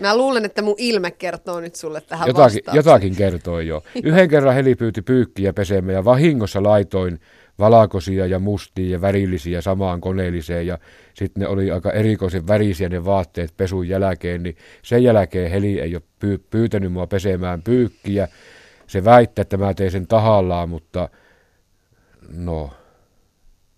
[0.00, 2.76] Mä luulen, että mun ilme kertoo nyt sulle tähän Jotakin, vastauksen.
[2.76, 3.82] jotakin kertoi jo.
[4.04, 7.20] Yhden kerran heli pyyti pyykkiä pesemään ja vahingossa laitoin
[7.58, 10.78] valakosia ja mustia ja värillisiä samaan koneelliseen ja
[11.14, 15.94] sitten ne oli aika erikoisen värisiä ne vaatteet pesun jälkeen, niin sen jälkeen heli ei
[15.94, 18.28] ole py- pyytänyt mua pesemään pyykkiä.
[18.86, 21.08] Se väittää, että mä tein sen tahallaan, mutta
[22.28, 22.70] no,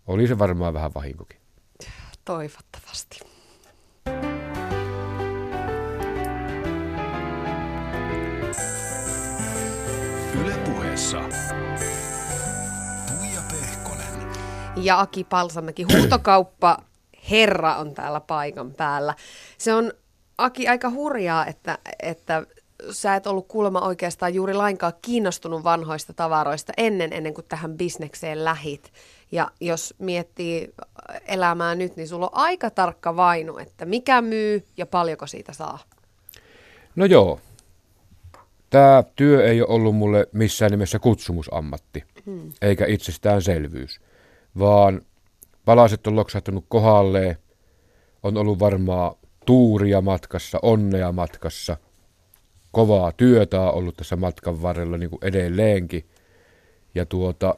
[0.06, 1.40] oli se varmaan vähän vahinkokin.
[2.24, 3.20] Toivottavasti.
[11.00, 11.49] puheessa
[14.84, 15.82] ja Aki Palsamäki.
[15.82, 16.78] Huutokauppa
[17.30, 19.14] herra on täällä paikan päällä.
[19.58, 19.92] Se on
[20.38, 22.46] Aki aika hurjaa, että, että
[22.90, 28.44] sä et ollut kuulemma oikeastaan juuri lainkaan kiinnostunut vanhoista tavaroista ennen, ennen kuin tähän bisnekseen
[28.44, 28.92] lähit.
[29.32, 30.74] Ja jos miettii
[31.26, 35.78] elämää nyt, niin sulla on aika tarkka vainu, että mikä myy ja paljonko siitä saa.
[36.96, 37.40] No joo.
[38.70, 42.52] Tämä työ ei ole ollut mulle missään nimessä kutsumusammatti, hmm.
[42.62, 44.00] eikä itsestäänselvyys,
[44.58, 45.00] vaan
[45.64, 47.36] palaset on loksahtanut kohdalleen,
[48.22, 49.14] on ollut varmaan
[49.46, 51.76] tuuria matkassa, onnea matkassa,
[52.72, 56.04] kovaa työtä on ollut tässä matkan varrella niin kuin edelleenkin.
[56.94, 57.54] Ja tuota,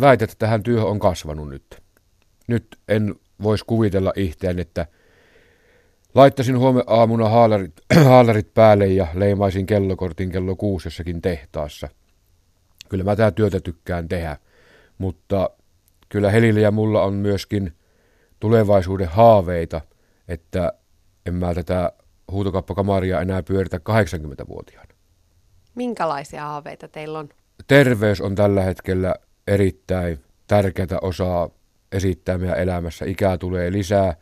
[0.00, 1.82] väitän, että tähän työhön on kasvanut nyt.
[2.46, 4.86] Nyt en voisi kuvitella itseään, että
[6.14, 7.72] laittaisin huomenna aamuna haalarit,
[8.04, 11.88] haalarit päälle ja leimaisin kellokortin kello kuusi jossakin tehtaassa.
[12.88, 14.36] Kyllä mä tätä työtä tykkään tehdä,
[15.02, 15.50] mutta
[16.08, 17.72] kyllä Helillä ja mulla on myöskin
[18.40, 19.80] tulevaisuuden haaveita,
[20.28, 20.72] että
[21.26, 21.92] en mä tätä
[22.30, 24.94] huutokappakamaria enää pyöritä 80-vuotiaana.
[25.74, 27.28] Minkälaisia haaveita teillä on?
[27.66, 29.14] Terveys on tällä hetkellä
[29.46, 31.50] erittäin tärkeää osaa
[31.92, 33.04] esittää meidän elämässä.
[33.04, 34.16] Ikää tulee lisää,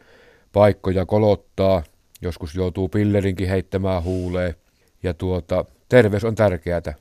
[0.53, 1.83] paikkoja kolottaa,
[2.23, 4.55] joskus joutuu pillerinkin heittämään huuleen.
[5.03, 6.95] Ja tuota, terveys on tärkeää.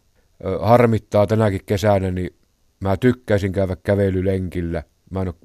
[0.62, 2.39] Harmittaa tänäkin kesänä, niin
[2.80, 4.84] mä tykkäisin käydä kävelylenkillä.
[5.10, 5.36] Mä en ole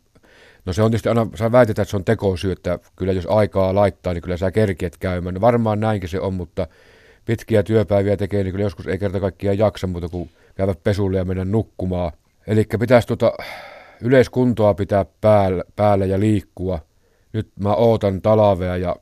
[0.67, 3.75] No se on tietysti aina, sä väitetään, että se on tekosyy, että kyllä jos aikaa
[3.75, 5.35] laittaa, niin kyllä sä kerkiet käymään.
[5.35, 6.67] No varmaan näinkin se on, mutta
[7.25, 11.25] pitkiä työpäiviä tekee, niin kyllä joskus ei kerta kaikkiaan jaksa muuta kuin käydä pesulle ja
[11.25, 12.13] mennä nukkumaan.
[12.47, 13.33] Eli pitäisi tuota
[14.01, 16.79] yleiskuntoa pitää päällä, päällä ja liikkua.
[17.33, 18.97] Nyt mä ootan talavea ja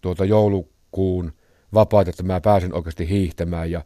[0.00, 1.32] tuota joulukuun
[1.74, 3.84] vapaita, että mä pääsen oikeasti hiihtämään ja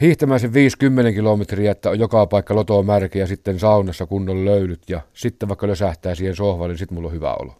[0.00, 4.82] hiihtämään sen 50 kilometriä, että on joka paikka lotoa märkä ja sitten saunassa kunnon löylyt
[4.88, 7.52] ja sitten vaikka lösähtää siihen sohvalle, niin sitten mulla on hyvä olo.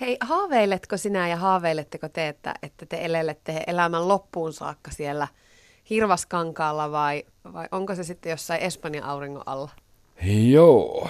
[0.00, 5.28] Hei, haaveiletko sinä ja haaveiletteko te, että, että te elellette elämän loppuun saakka siellä
[5.90, 9.70] Hirvaskankaalla vai, vai onko se sitten jossain Espanjan auringon alla?
[10.48, 11.08] Joo.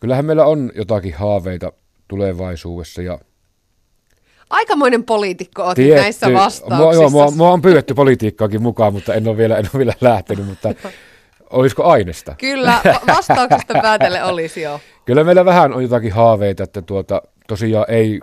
[0.00, 1.72] Kyllähän meillä on jotakin haaveita
[2.08, 3.18] tulevaisuudessa ja
[4.50, 6.76] Aikamoinen poliitikko olet näissä vastauksissa.
[6.76, 9.94] Mua, joo, mua, mua on pyydetty politiikkaakin mukaan, mutta en ole vielä, en ole vielä
[10.00, 10.74] lähtenyt, mutta
[11.50, 12.34] olisiko aineesta?
[12.38, 14.80] Kyllä, vastauksesta päätelle olisi jo.
[15.04, 18.20] Kyllä meillä vähän on jotakin haaveita, että tuota, tosiaan ei,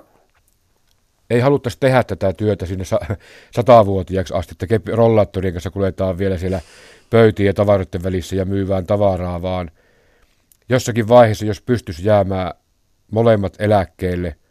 [1.30, 2.86] ei haluttaisi tehdä tätä työtä sinne
[3.52, 6.62] satavuotiaaksi asti, että rollaattorien kanssa kuljetaan vielä siellä
[7.10, 9.72] pöytien ja tavaroiden välissä ja myyvään tavaraa, vaan
[10.70, 12.54] jossakin vaiheessa, jos pystyisi jäämään
[13.12, 14.36] molemmat eläkkeelle–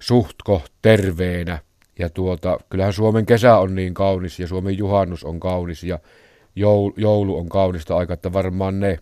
[0.00, 1.58] suhtko terveenä.
[1.98, 5.98] Ja tuota, kyllähän Suomen kesä on niin kaunis ja Suomen juhannus on kaunis ja
[6.96, 8.98] joulu, on kaunista aikaa, että varmaan ne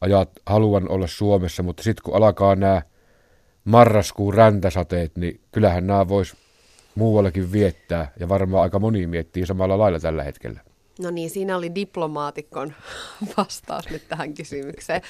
[0.00, 2.82] ajat haluan olla Suomessa, mutta sitten kun alkaa nämä
[3.64, 6.36] marraskuun räntäsateet, niin kyllähän nämä vois
[6.94, 10.60] muuallakin viettää ja varmaan aika moni miettii samalla lailla tällä hetkellä.
[11.00, 12.72] No niin, siinä oli diplomaatikon
[13.36, 15.02] vastaus nyt tähän kysymykseen.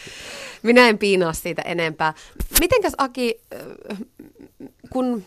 [0.62, 2.14] Minä en piinaa siitä enempää.
[2.61, 3.40] Mitenkäs Aki,
[4.90, 5.24] kun,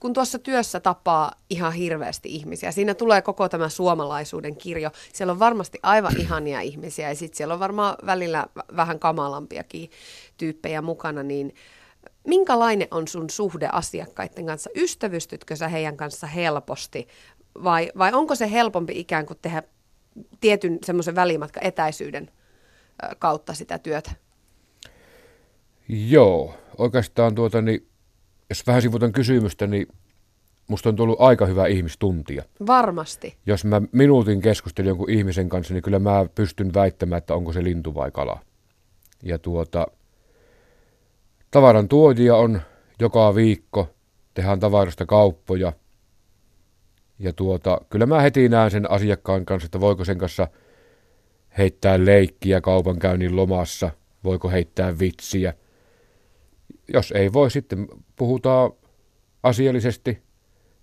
[0.00, 4.90] kun tuossa työssä tapaa ihan hirveästi ihmisiä, siinä tulee koko tämä suomalaisuuden kirjo.
[5.12, 9.90] Siellä on varmasti aivan ihania ihmisiä ja sitten siellä on varmaan välillä vähän kamalampiakin
[10.36, 11.54] tyyppejä mukana, niin
[12.26, 14.70] minkälainen on sun suhde asiakkaiden kanssa?
[14.76, 17.08] Ystävystytkö sä heidän kanssa helposti
[17.64, 19.62] vai, vai onko se helpompi ikään kuin tehdä
[20.40, 22.30] tietyn semmoisen välimatka etäisyyden
[23.18, 24.10] kautta sitä työtä?
[25.88, 27.88] Joo, oikeastaan tuota, niin,
[28.48, 29.86] jos vähän sivutan kysymystä, niin
[30.68, 32.44] musta on tullut aika hyvä ihmistuntia.
[32.66, 33.36] Varmasti.
[33.46, 37.64] Jos mä minuutin keskustelin jonkun ihmisen kanssa, niin kyllä mä pystyn väittämään, että onko se
[37.64, 38.40] lintu vai kala.
[39.22, 39.86] Ja tuota,
[41.50, 42.60] tavaran tuojia on
[43.00, 43.94] joka viikko,
[44.34, 45.72] tehdään tavarasta kauppoja–
[47.18, 50.48] ja tuota, kyllä mä heti näen sen asiakkaan kanssa, että voiko sen kanssa
[51.58, 53.90] heittää leikkiä kaupankäynnin lomassa,
[54.24, 55.54] voiko heittää vitsiä.
[56.92, 58.70] Jos ei voi, sitten puhutaan
[59.42, 60.22] asiallisesti,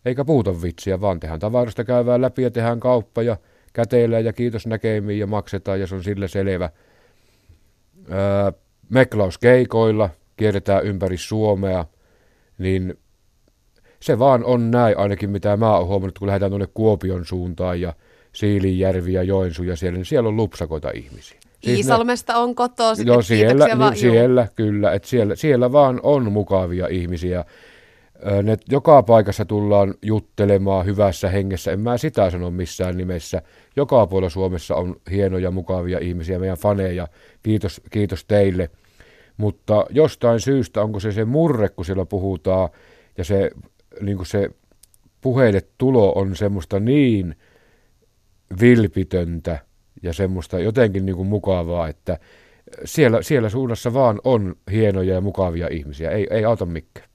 [0.06, 3.38] eikä puhuta vitsiä, vaan tehdään tavarasta käyvää läpi ja tehdään kauppa ja
[3.74, 6.69] käteillään ja kiitos näkemiin ja maksetaan ja se on sillä selvä.
[8.12, 8.52] Öö,
[8.89, 11.86] meklauskeikoilla, kierretään ympäri Suomea,
[12.58, 12.98] niin
[14.03, 17.93] se vaan on näin, ainakin mitä mä oon huomannut, kun lähdetään tuonne Kuopion suuntaan ja
[18.33, 21.39] Siilinjärvi ja Joensuu ja siellä, niin siellä on lupsakoita ihmisiä.
[21.63, 26.31] Siis Iisalmesta ne, on kotoa Joo, siellä, niin, siellä kyllä, että siellä, siellä vaan on
[26.31, 27.45] mukavia ihmisiä.
[28.43, 31.71] ne joka paikassa tullaan juttelemaan hyvässä hengessä.
[31.71, 33.41] En mä sitä sano missään nimessä.
[33.75, 37.07] Joka puolella Suomessa on hienoja, mukavia ihmisiä, meidän faneja.
[37.43, 38.69] Kiitos, kiitos teille.
[39.37, 42.69] Mutta jostain syystä, onko se se murre, kun siellä puhutaan,
[43.17, 43.51] ja se,
[44.01, 44.49] niin kuin se
[45.21, 47.36] puheille tulo on semmoista niin
[48.62, 49.60] vilpitöntä
[50.03, 52.19] ja semmoista jotenkin niin kuin mukavaa, että
[52.86, 56.12] siellä, siellä suunnassa vaan on hienoja ja mukavia ihmisiä.
[56.12, 57.10] Ei, ei auta mikään.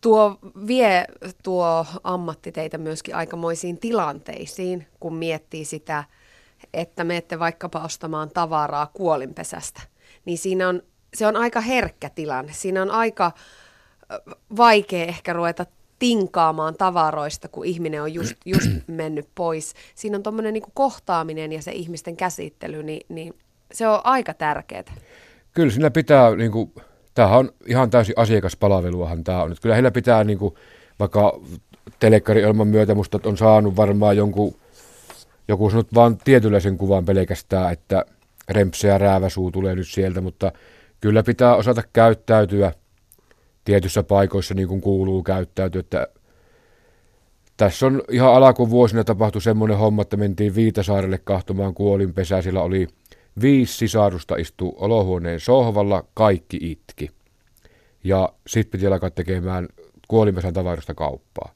[0.00, 1.04] Tuo vie
[1.42, 6.04] tuo ammatti teitä myöskin aikamoisiin tilanteisiin, kun miettii sitä,
[6.74, 9.82] että menette vaikkapa ostamaan tavaraa kuolinpesästä.
[10.24, 10.82] Niin siinä on,
[11.14, 12.52] se on aika herkkä tilanne.
[12.52, 13.32] Siinä on aika
[14.56, 15.66] vaikea ehkä ruveta
[15.98, 19.74] tinkaamaan tavaroista, kun ihminen on just, just mennyt pois.
[19.94, 23.34] Siinä on tuommoinen niin kohtaaminen ja se ihmisten käsittely, niin, niin
[23.72, 24.94] se on aika tärkeää.
[25.52, 26.72] Kyllä siinä pitää, niin kuin,
[27.14, 29.52] tämähän on ihan täysin asiakaspalveluahan tämä on.
[29.52, 30.54] Että kyllä heillä pitää, niin kuin,
[30.98, 31.40] vaikka
[31.98, 34.56] telekkari myötä musta on saanut varmaan jonkun,
[35.48, 38.04] joku sanot vaan tietynlaisen kuvan pelkästään, että
[38.48, 40.52] rempse ja rääväsuu tulee nyt sieltä, mutta
[41.00, 42.72] kyllä pitää osata käyttäytyä
[43.64, 46.06] tietyissä paikoissa niin kuin kuuluu käyttäytyä, että
[47.56, 52.88] tässä on ihan alkuvuosina tapahtui semmoinen homma, että mentiin Viitasaarelle kahtomaan kuolinpesää, sillä oli
[53.40, 57.10] Viisi sisarusta istuu olohuoneen sohvalla, kaikki itki.
[58.04, 59.68] Ja sitten piti alkaa tekemään
[60.08, 61.52] kuolimesän tavarosta kauppaa.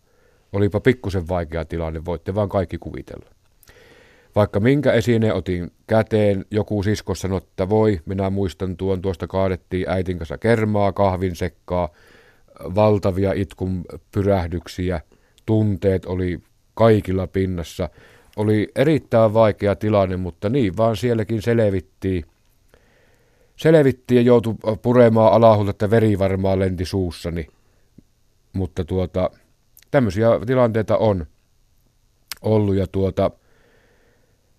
[0.53, 3.38] Olipa pikkusen vaikea tilanne, voitte vaan kaikki kuvitella.
[4.34, 9.90] Vaikka minkä esineen otin käteen, joku sisko sanoi, että voi, minä muistan tuon, tuosta kaadettiin
[9.90, 11.88] äitin kanssa kermaa, kahvin sekkaa,
[12.74, 15.00] valtavia itkun pyrähdyksiä,
[15.46, 16.40] tunteet oli
[16.74, 17.88] kaikilla pinnassa–
[18.38, 22.24] oli erittäin vaikea tilanne, mutta niin vaan sielläkin selvittiin.
[23.56, 27.46] Selvittiin ja joutui puremaan alahulta, että veri varmaan lenti suussani.
[28.52, 29.30] Mutta tuota,
[29.90, 31.26] tämmöisiä tilanteita on
[32.42, 33.30] ollut ja tuota,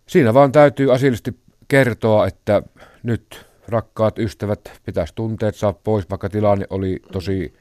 [0.10, 2.64] siinä vaan täytyy asiallisesti kertoa, että
[3.04, 7.54] nyt rakkaat ystävät, pitäisi tunteet saa pois, vaikka tilanne oli tosi,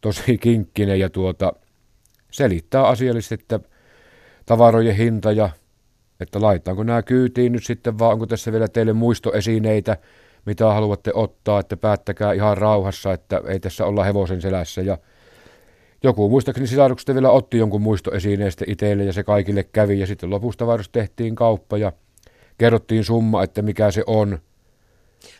[0.00, 1.52] tosi kinkkinen ja tuota,
[2.30, 3.60] selittää asiallisesti, että
[4.46, 5.50] tavarojen hinta ja
[6.20, 9.96] että laitaanko nämä kyytiin nyt sitten vaan, onko tässä vielä teille muistoesineitä,
[10.46, 14.82] mitä haluatte ottaa, että päättäkää ihan rauhassa, että ei tässä olla hevosen selässä.
[14.82, 14.98] Ja
[16.02, 20.66] joku muistaakseni sisaruksesta vielä otti jonkun muistoesineestä itselle ja se kaikille kävi ja sitten lopusta
[20.92, 21.92] tehtiin kauppa ja
[22.58, 24.38] kerrottiin summa, että mikä se on.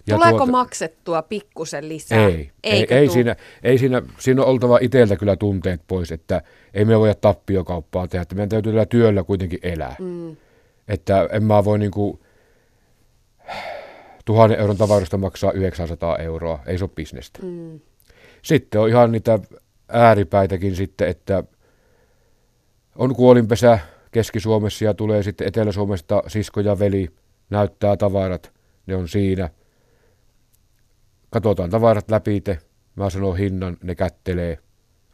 [0.06, 2.26] Ja Tuleeko tuota, maksettua pikkusen lisää?
[2.26, 6.42] Ei, ei, ei, siinä, ei siinä, siinä on oltava itseltä kyllä tunteet pois, että
[6.74, 9.96] ei me voida tappiokauppaa tehdä, että meidän täytyy tällä työllä kuitenkin elää.
[9.98, 10.36] Mm.
[10.88, 12.20] Että en mä voi niinku
[14.24, 17.38] tuhannen euron tavarosta maksaa 900 euroa, ei se ole bisnestä.
[17.42, 17.80] Mm.
[18.42, 19.38] Sitten on ihan niitä
[19.92, 21.44] ääripäitäkin sitten, että
[22.96, 23.78] on kuolinpesä
[24.10, 27.08] Keski-Suomessa ja tulee sitten Etelä-Suomesta sisko ja veli,
[27.50, 28.52] näyttää tavarat,
[28.86, 29.50] ne on siinä.
[31.30, 32.42] Katsotaan tavarat läpi,
[32.96, 34.58] mä sanon hinnan, ne kättelee,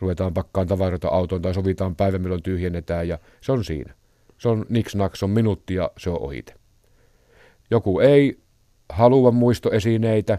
[0.00, 3.94] ruvetaan pakkaan tavaroita autoon tai sovitaan päivä, milloin tyhjennetään ja se on siinä.
[4.38, 6.54] Se on niksnaks, on minuutti ja se on ohite.
[7.70, 8.40] Joku ei
[8.88, 10.38] halua muistoesineitä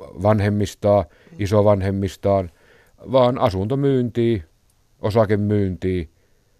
[0.00, 1.04] vanhemmistaa,
[1.38, 2.50] isovanhemmistaan,
[3.12, 4.42] vaan asuntomyyntiä,
[5.02, 6.04] osakemyyntiä.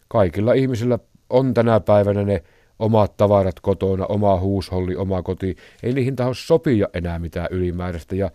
[0.08, 0.98] Kaikilla ihmisillä
[1.30, 2.42] on tänä päivänä ne
[2.78, 5.56] omat tavarat kotona, oma huusholli, oma koti.
[5.82, 8.16] Ei niihin taho sopia enää mitään ylimääräistä.
[8.16, 8.30] Ja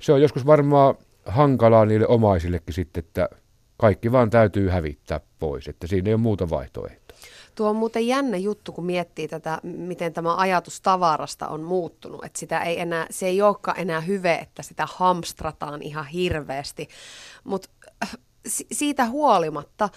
[0.00, 0.94] se on joskus varmaan
[1.26, 3.28] hankalaa niille omaisillekin sitten, että
[3.76, 7.18] kaikki vaan täytyy hävittää pois, että siinä ei ole muuta vaihtoehtoa.
[7.54, 12.24] Tuo on muuten jännä juttu, kun miettii tätä, miten tämä ajatus tavarasta on muuttunut.
[12.24, 16.88] Että sitä ei enää, se ei olekaan enää hyve, että sitä hamstrataan ihan hirveästi.
[17.44, 17.68] Mutta
[18.72, 19.88] siitä huolimatta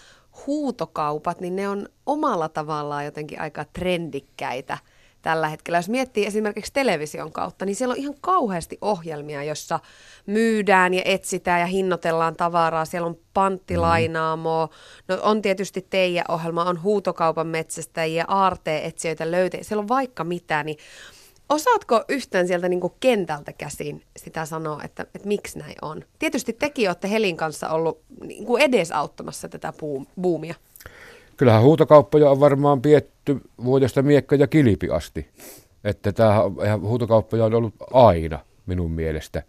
[0.48, 4.78] huutokaupat, niin ne on omalla tavallaan jotenkin aika trendikkäitä–
[5.28, 5.78] tällä hetkellä.
[5.78, 9.80] Jos miettii esimerkiksi television kautta, niin siellä on ihan kauheasti ohjelmia, jossa
[10.26, 12.86] myydään ja etsitään ja hinnoitellaan tavaraa.
[12.86, 14.70] Siellä on panttilainaamoa,
[15.08, 19.64] no on tietysti teidän ohjelma, on huutokaupan metsästäjiä, aarteetsijöitä, löytejä.
[19.64, 20.78] Siellä on vaikka mitä, niin
[21.50, 26.04] Osaatko yhtään sieltä niin kentältä käsin sitä sanoa, että, että miksi näin on?
[26.20, 29.74] Tietysti tekin olette Helin kanssa ollut niin kuin edesauttamassa tätä
[30.22, 30.56] buumia.
[31.38, 35.28] Kyllähän huutokauppoja on varmaan pietty vuodesta miekka ja kilpi asti.
[35.84, 36.42] Että tämä
[36.82, 39.44] huutokauppoja on ollut aina minun mielestä.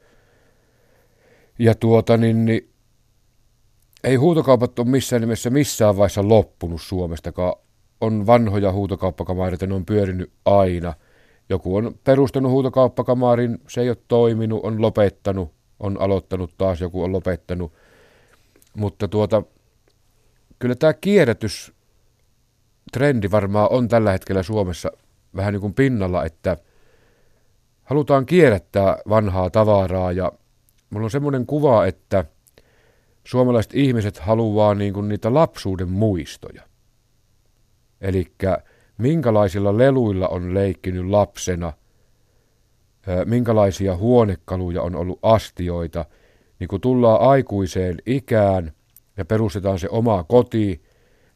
[1.59, 2.71] Ja tuota niin, niin
[4.05, 7.55] ei huutokaupat ole missään nimessä missään vaiheessa loppunut Suomestakaan.
[8.01, 10.95] On vanhoja huutokauppakamareita, ne on pyörinyt aina.
[11.49, 17.13] Joku on perustanut huutokauppakamarin, se ei ole toiminut, on lopettanut, on aloittanut taas, joku on
[17.13, 17.73] lopettanut.
[18.75, 19.43] mutta tuota,
[20.59, 21.73] kyllä tämä kierrätys
[22.93, 24.91] trendi varmaan on tällä hetkellä Suomessa
[25.37, 26.57] vähän niin kuin pinnalla, että
[27.85, 30.33] halutaan kierrättää vanhaa tavaraa ja
[30.91, 32.25] mulla on semmoinen kuva, että
[33.25, 36.63] suomalaiset ihmiset haluaa niin kuin niitä lapsuuden muistoja.
[38.01, 38.33] Eli
[38.99, 41.73] minkälaisilla leluilla on leikkinyt lapsena,
[43.25, 46.05] minkälaisia huonekaluja on ollut astioita,
[46.59, 48.73] niin kun tullaan aikuiseen ikään
[49.17, 50.83] ja perustetaan se oma koti,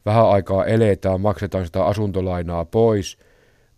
[0.05, 3.17] vähän aikaa eletään, maksetaan sitä asuntolainaa pois,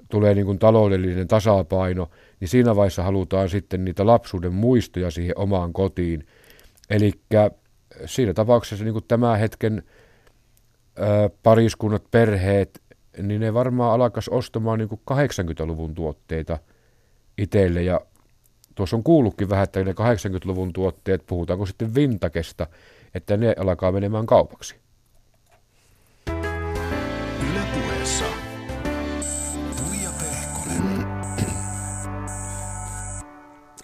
[0.09, 2.09] tulee niin kuin taloudellinen tasapaino,
[2.39, 6.25] niin siinä vaiheessa halutaan sitten niitä lapsuuden muistoja siihen omaan kotiin.
[6.89, 7.11] Eli
[8.05, 9.83] siinä tapauksessa niin kuin tämän hetken
[10.99, 12.81] ö, pariskunnat, perheet,
[13.21, 16.59] niin ne varmaan alkaisi ostamaan niin kuin 80-luvun tuotteita
[17.37, 17.83] itselle.
[17.83, 18.01] Ja
[18.75, 22.67] tuossa on kuullutkin vähän, että ne 80-luvun tuotteet, puhutaanko sitten vintakesta,
[23.13, 24.75] että ne alkaa menemään kaupaksi.
[27.51, 28.25] Ylepuheessa
[29.77, 31.07] Tuija Pehkonen.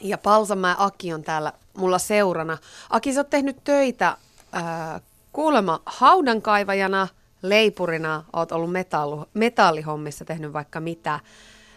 [0.02, 2.58] Ja Palsamäen Aki on täällä mulla seurana.
[2.90, 4.18] Aki, sä oot tehnyt töitä
[4.56, 5.02] äh,
[5.32, 7.08] kuulemma haudankaivajana,
[7.42, 11.20] leipurina, oot ollut metallu, metallihommissa tehnyt vaikka mitä.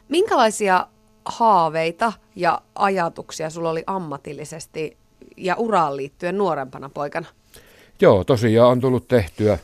[0.09, 0.87] Minkälaisia
[1.25, 4.97] haaveita ja ajatuksia sulla oli ammatillisesti
[5.37, 7.27] ja uraan liittyen nuorempana poikana?
[8.01, 9.59] Joo, tosiaan on tullut tehtyä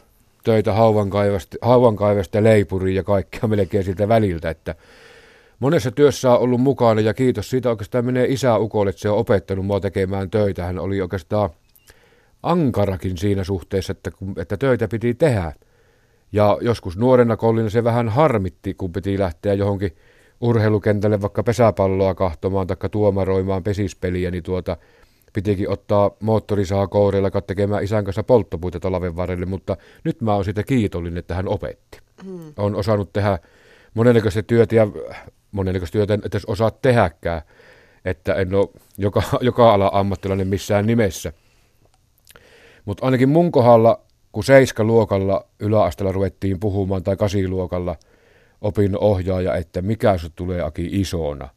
[0.44, 1.57] töitä hauvankaivasta,
[2.34, 4.74] ja leipuriin ja kaikkea melkein siltä väliltä, että
[5.61, 9.18] monessa työssä on ollut mukana ja kiitos siitä oikeastaan menee isä Ukolle, että se on
[9.18, 10.64] opettanut mua tekemään töitä.
[10.64, 11.51] Hän oli oikeastaan
[12.42, 15.53] ankarakin siinä suhteessa, että, että töitä piti tehdä.
[16.32, 19.96] Ja joskus nuorena kollina se vähän harmitti, kun piti lähteä johonkin
[20.40, 24.76] urheilukentälle vaikka pesäpalloa kahtomaan tai tuomaroimaan pesispeliä, niin tuota,
[25.32, 30.62] pitikin ottaa moottorisaa koureilla tekemään isän kanssa polttopuita talven varrelle, mutta nyt mä oon siitä
[30.62, 31.98] kiitollinen, että hän opetti.
[32.24, 32.52] Hmm.
[32.56, 33.38] On osannut tehdä
[33.94, 34.86] monenlaista työtä ja
[35.52, 37.42] monenlaista työtä että jos osaa tehdäkään,
[38.04, 38.68] että en ole
[38.98, 41.32] joka, joka ala ammattilainen missään nimessä.
[42.84, 44.00] Mutta ainakin mun kohdalla,
[44.32, 44.44] kun
[44.82, 47.96] luokalla yläasteella ruvettiin puhumaan tai kasiluokalla
[48.60, 51.48] opin ohjaaja, että mikä se tulee Aki isona,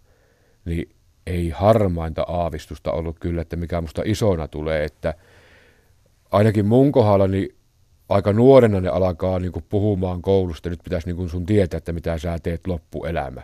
[0.65, 0.89] niin
[1.28, 5.13] ei harmainta aavistusta ollut kyllä, että mikä musta isona tulee, että
[6.32, 7.55] ainakin mun kohdalla niin
[8.09, 11.93] aika nuorena ne alkaa niin kuin puhumaan koulusta, nyt pitäisi niin kuin sun tietää, että
[11.93, 13.41] mitä sä teet loppuelämä.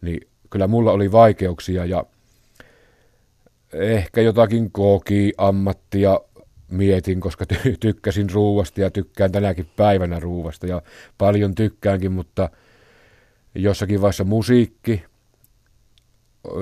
[0.00, 0.20] Niin
[0.50, 2.04] kyllä mulla oli vaikeuksia ja
[3.72, 6.20] ehkä jotakin koki ammattia
[6.70, 10.82] mietin, koska ty- tykkäsin ruuvasta ja tykkään tänäkin päivänä ruuvasta ja
[11.18, 12.50] paljon tykkäänkin, mutta
[13.54, 15.04] jossakin vaiheessa musiikki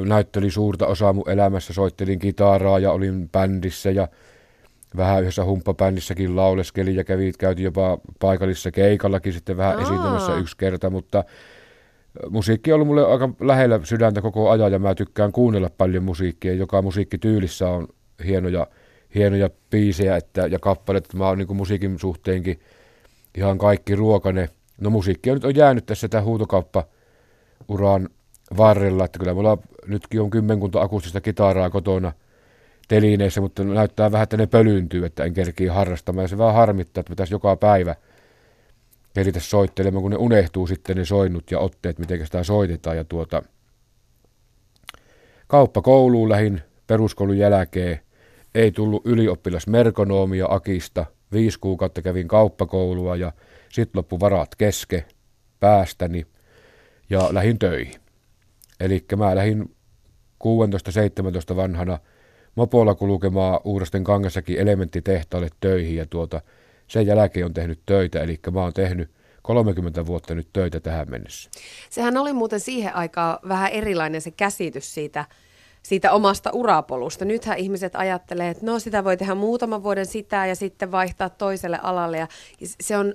[0.05, 4.09] näytteli suurta osaa mun elämässä, soittelin kitaraa ja olin bändissä ja
[4.97, 9.83] vähän yhdessä humppabändissäkin lauleskelin ja kävi, käytiin jopa paikallisessa keikallakin sitten vähän Aa.
[9.83, 11.25] esiintymässä yksi kerta, mutta
[12.31, 16.55] musiikki on ollut mulle aika lähellä sydäntä koko ajan ja mä tykkään kuunnella paljon musiikkia.
[16.55, 17.89] Joka musiikkityylissä on
[18.27, 18.67] hienoja,
[19.15, 22.61] hienoja biisejä että, ja kappaleita, että mä oon niin musiikin suhteenkin
[23.37, 24.49] ihan kaikki ruokane.
[24.81, 26.85] No musiikki on nyt on jäänyt tässä tämä huutokauppa
[27.69, 28.09] uran
[28.57, 32.13] varrella, että kyllä mulla nytkin on kymmenkunta akustista kitaraa kotona
[32.89, 36.25] telineissä, mutta näyttää vähän, että ne pölyyntyy, että en kerkiä harrastamaan.
[36.25, 37.95] Ja se vaan harmittaa, että pitäisi joka päivä
[39.15, 42.97] keritä soittelemaan, kun ne unehtuu sitten ne soinnut ja otteet, miten sitä soitetaan.
[42.97, 43.43] Ja tuota,
[45.83, 48.01] kouluun lähin peruskoulun jälkeen.
[48.59, 51.07] Ei tullut ylioppilasmerkonomia Akista.
[51.33, 53.33] Viisi kuukautta kävin kauppakoulua ja
[53.69, 55.05] sitten loppu varat keske
[55.61, 56.27] päästäni
[57.11, 58.01] ja lähin töihin.
[58.81, 59.77] Eli mä lähdin
[61.53, 61.99] 16-17 vanhana
[62.55, 66.41] mopolla kulkemaan Uurasten kangassakin elementtitehtaalle töihin ja tuota,
[66.87, 69.11] sen jälkeen on tehnyt töitä, eli mä oon tehnyt
[69.43, 71.51] 30 vuotta nyt töitä tähän mennessä.
[71.91, 75.25] Sehän oli muuten siihen aikaan vähän erilainen se käsitys siitä,
[75.89, 77.25] siitä omasta urapolusta.
[77.25, 81.79] Nythän ihmiset ajattelee, että no sitä voi tehdä muutaman vuoden sitä ja sitten vaihtaa toiselle
[81.83, 82.19] alalle.
[82.19, 82.27] Ja
[82.81, 83.15] se on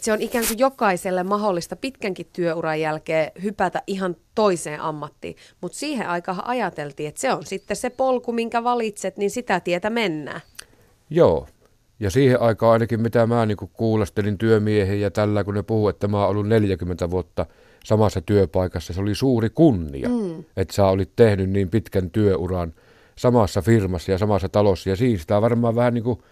[0.00, 5.36] se on ikään kuin jokaiselle mahdollista pitkänkin työuran jälkeen hypätä ihan toiseen ammattiin.
[5.60, 9.90] Mutta siihen aikaan ajateltiin, että se on sitten se polku, minkä valitset, niin sitä tietä
[9.90, 10.40] mennään.
[11.10, 11.46] Joo.
[12.00, 16.08] Ja siihen aikaan ainakin mitä mä niin kuulostelin työmiehen ja tällä, kun ne puhuu, että
[16.08, 17.46] mä oon ollut 40 vuotta
[17.84, 20.44] samassa työpaikassa, se oli suuri kunnia, mm.
[20.56, 22.74] että sä olit tehnyt niin pitkän työuran
[23.16, 24.90] samassa firmassa ja samassa talossa.
[24.90, 26.22] Ja siinä sitä varmaan vähän niin kuin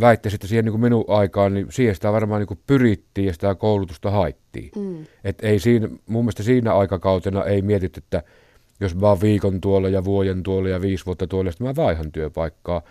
[0.00, 3.32] väittäisi, että siihen niin kuin minun aikaan, niin siihen sitä varmaan niin kuin pyrittiin ja
[3.32, 4.70] sitä koulutusta haittiin.
[4.76, 5.04] Mm.
[5.24, 8.22] Et ei siinä, mun mielestä siinä aikakautena ei mietitty, että
[8.80, 12.12] jos mä oon viikon tuolla ja vuoden tuolla ja viisi vuotta tuolla, sitten mä vaihan
[12.12, 12.82] työpaikkaa.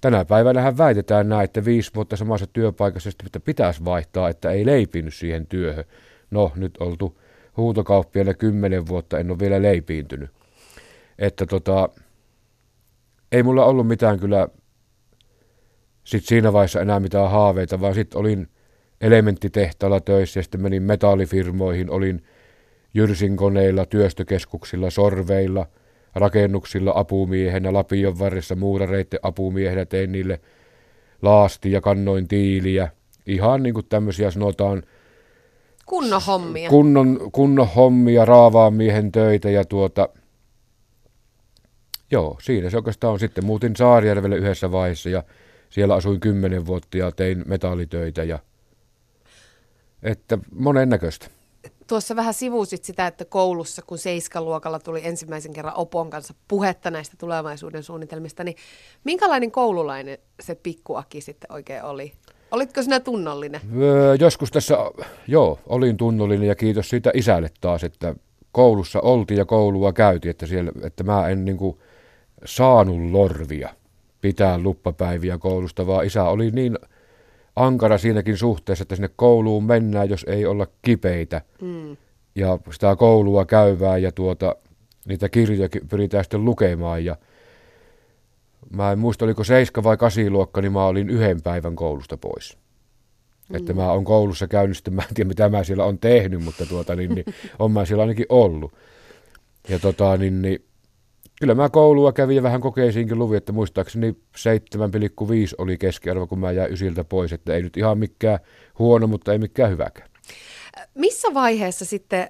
[0.00, 5.14] tänä päivänä väitetään näin, että viisi vuotta samassa työpaikassa että pitäisi vaihtaa, että ei leipinyt
[5.14, 5.84] siihen työhön.
[6.30, 7.18] No, nyt oltu
[7.56, 10.30] huutokauppiaille kymmenen vuotta, en ole vielä leipiintynyt.
[11.18, 11.88] Että tota,
[13.32, 14.48] ei mulla ollut mitään kyllä
[16.04, 18.48] sit siinä vaiheessa enää mitään haaveita, vaan sitten olin
[19.00, 22.22] elementtitehtaalla töissä ja sitten menin metallifirmoihin, olin
[22.94, 25.66] Jyrsin koneilla, työstökeskuksilla, sorveilla,
[26.14, 30.40] rakennuksilla apumiehenä, Lapion varressa muurareiden apumiehenä, tein niille
[31.22, 32.88] laasti ja kannoin tiiliä.
[33.26, 34.82] Ihan niin kuin tämmöisiä sanotaan
[35.86, 36.70] Kunnon hommia.
[36.70, 40.08] kunnon, kunnon hommia, raavaan miehen töitä ja tuota,
[42.10, 43.20] joo, siinä se oikeastaan on.
[43.20, 45.22] Sitten muutin Saarijärvelle yhdessä vaiheessa ja
[45.70, 48.38] siellä asuin kymmenen vuotta ja tein metallitöitä ja
[50.02, 51.26] että monennäköistä.
[51.86, 57.16] Tuossa vähän sivusit sitä, että koulussa, kun seiskaluokalla tuli ensimmäisen kerran Opon kanssa puhetta näistä
[57.20, 58.56] tulevaisuuden suunnitelmista, niin
[59.04, 62.12] minkälainen koululainen se pikkuaki sitten oikein oli?
[62.50, 63.60] Olitko sinä tunnollinen?
[63.80, 64.76] Öö, joskus tässä,
[65.28, 68.14] joo, olin tunnollinen ja kiitos siitä isälle taas, että
[68.52, 71.78] koulussa oltiin ja koulua käytiin, että, siellä, että mä en niin kuin,
[72.44, 73.68] saanut lorvia
[74.20, 76.78] pitää luppapäiviä koulusta, vaan isä oli niin
[77.56, 81.40] ankara siinäkin suhteessa, että sinne kouluun mennään, jos ei olla kipeitä.
[81.60, 81.96] Mm.
[82.34, 84.56] Ja sitä koulua käyvää ja tuota,
[85.08, 87.04] niitä kirjoja pyritään sitten lukemaan.
[87.04, 87.16] Ja
[88.72, 92.58] mä en muista, oliko seiska vai kasiluokka, niin mä olin yhden päivän koulusta pois.
[93.48, 93.56] Mm.
[93.56, 96.66] Että mä oon koulussa käynyt, sitten mä en tiedä mitä mä siellä on tehnyt, mutta
[96.66, 97.24] tuota, niin, niin,
[97.58, 98.72] on mä siellä ainakin ollut.
[99.68, 100.64] Ja tota, niin, niin,
[101.40, 104.16] kyllä mä koulua kävin ja vähän kokeisiinkin luvin, että muistaakseni 7,5
[105.58, 108.38] oli keskiarvo, kun mä jäin ysiltä pois, että ei nyt ihan mikään
[108.78, 110.08] huono, mutta ei mikään hyväkään.
[110.94, 112.28] Missä vaiheessa sitten,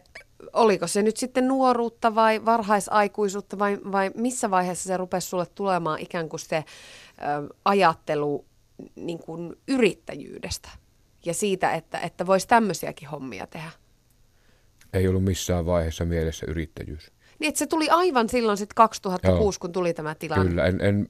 [0.53, 6.01] oliko se nyt sitten nuoruutta vai varhaisaikuisuutta vai, vai missä vaiheessa se rupesi sulle tulemaan
[6.01, 8.45] ikään kuin se ö, ajattelu
[8.97, 10.68] niin kuin yrittäjyydestä
[11.24, 13.70] ja siitä, että, että voisi tämmöisiäkin hommia tehdä?
[14.93, 17.12] Ei ollut missään vaiheessa mielessä yrittäjyys.
[17.39, 19.61] Niin, että se tuli aivan silloin sitten 2006, Joo.
[19.61, 20.49] kun tuli tämä tilanne.
[20.49, 21.09] Kyllä, en, en,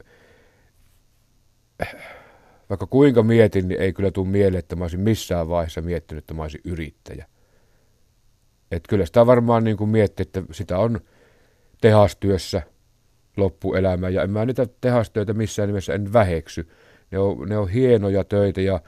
[2.70, 6.34] vaikka kuinka mietin, niin ei kyllä tule mieleen, että mä olisin missään vaiheessa miettinyt, että
[6.34, 7.26] mä olisin yrittäjä.
[8.70, 11.00] Et kyllä sitä varmaan niin kuin mietti, että sitä on
[11.80, 12.62] tehastyössä
[13.36, 16.68] loppuelämä, ja en mä niitä tehastöitä missään nimessä en väheksy.
[17.10, 18.80] Ne on, ne on hienoja töitä ja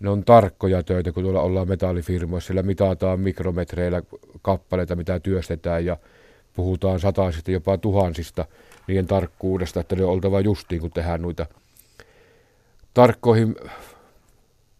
[0.00, 4.02] ne on tarkkoja töitä, kun tuolla ollaan metallifirmoissa, siellä mitataan mikrometreillä
[4.42, 5.96] kappaleita, mitä työstetään, ja
[6.54, 8.44] puhutaan sataisista, jopa tuhansista
[8.86, 11.46] niiden tarkkuudesta, että ne on oltava justiin, kun tehdään noita
[12.94, 13.56] tarkkoihin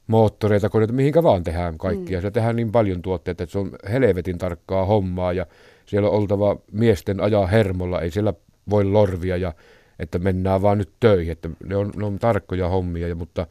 [0.07, 2.19] moottoreita, koneita, mihinkä vaan tehdään kaikkia.
[2.19, 2.23] Mm.
[2.23, 5.47] Se tehdään niin paljon tuotteita, että se on helvetin tarkkaa hommaa ja
[5.87, 8.35] siellä on oltava miesten ajaa hermolla, ei siellä
[8.71, 9.55] voi lorvia ja
[9.99, 13.47] että mennään vaan nyt töihin, että ne on, ne on tarkkoja hommia, ja, mutta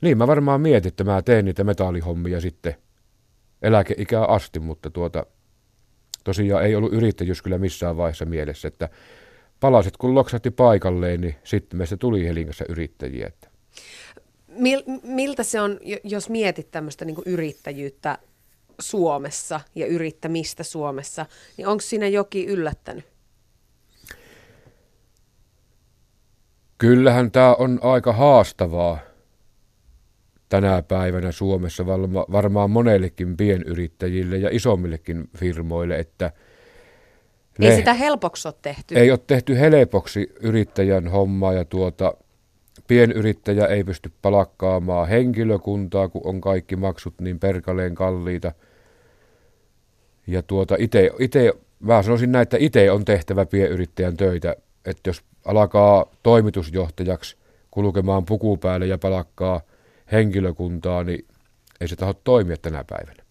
[0.00, 2.74] niin mä varmaan mietin, että mä teen niitä metallihommia sitten
[3.62, 5.26] eläkeikää asti, mutta tuota,
[6.24, 8.88] tosiaan ei ollut yrittäjyys kyllä missään vaiheessa mielessä, että
[9.60, 13.26] palaset kun loksahti paikalleen, niin sitten meistä tuli Helingassa yrittäjiä.
[13.26, 13.50] Että.
[14.58, 18.18] Mil, miltä se on, jos mietit tämmöistä niin yrittäjyyttä
[18.80, 21.26] Suomessa ja yrittämistä Suomessa,
[21.56, 23.04] niin onko siinä jokin yllättänyt?
[26.78, 28.98] Kyllähän tämä on aika haastavaa
[30.48, 31.86] tänä päivänä Suomessa
[32.32, 36.32] varmaan monellekin pienyrittäjille ja isommillekin firmoille, että
[37.60, 38.94] ei ne, sitä helpoksi ole tehty.
[38.94, 42.14] Ei ole tehty helpoksi yrittäjän hommaa ja tuota,
[42.86, 48.52] pienyrittäjä ei pysty palakkaamaan henkilökuntaa, kun on kaikki maksut niin perkaleen kalliita.
[50.26, 55.22] Ja tuota, ite, ite, mä sanoisin näin, että itse on tehtävä pienyrittäjän töitä, että jos
[55.44, 57.36] alkaa toimitusjohtajaksi
[57.70, 59.60] kulkemaan puku päälle ja palakkaa–
[60.12, 61.26] henkilökuntaa, niin
[61.80, 63.22] ei se taho toimia tänä päivänä.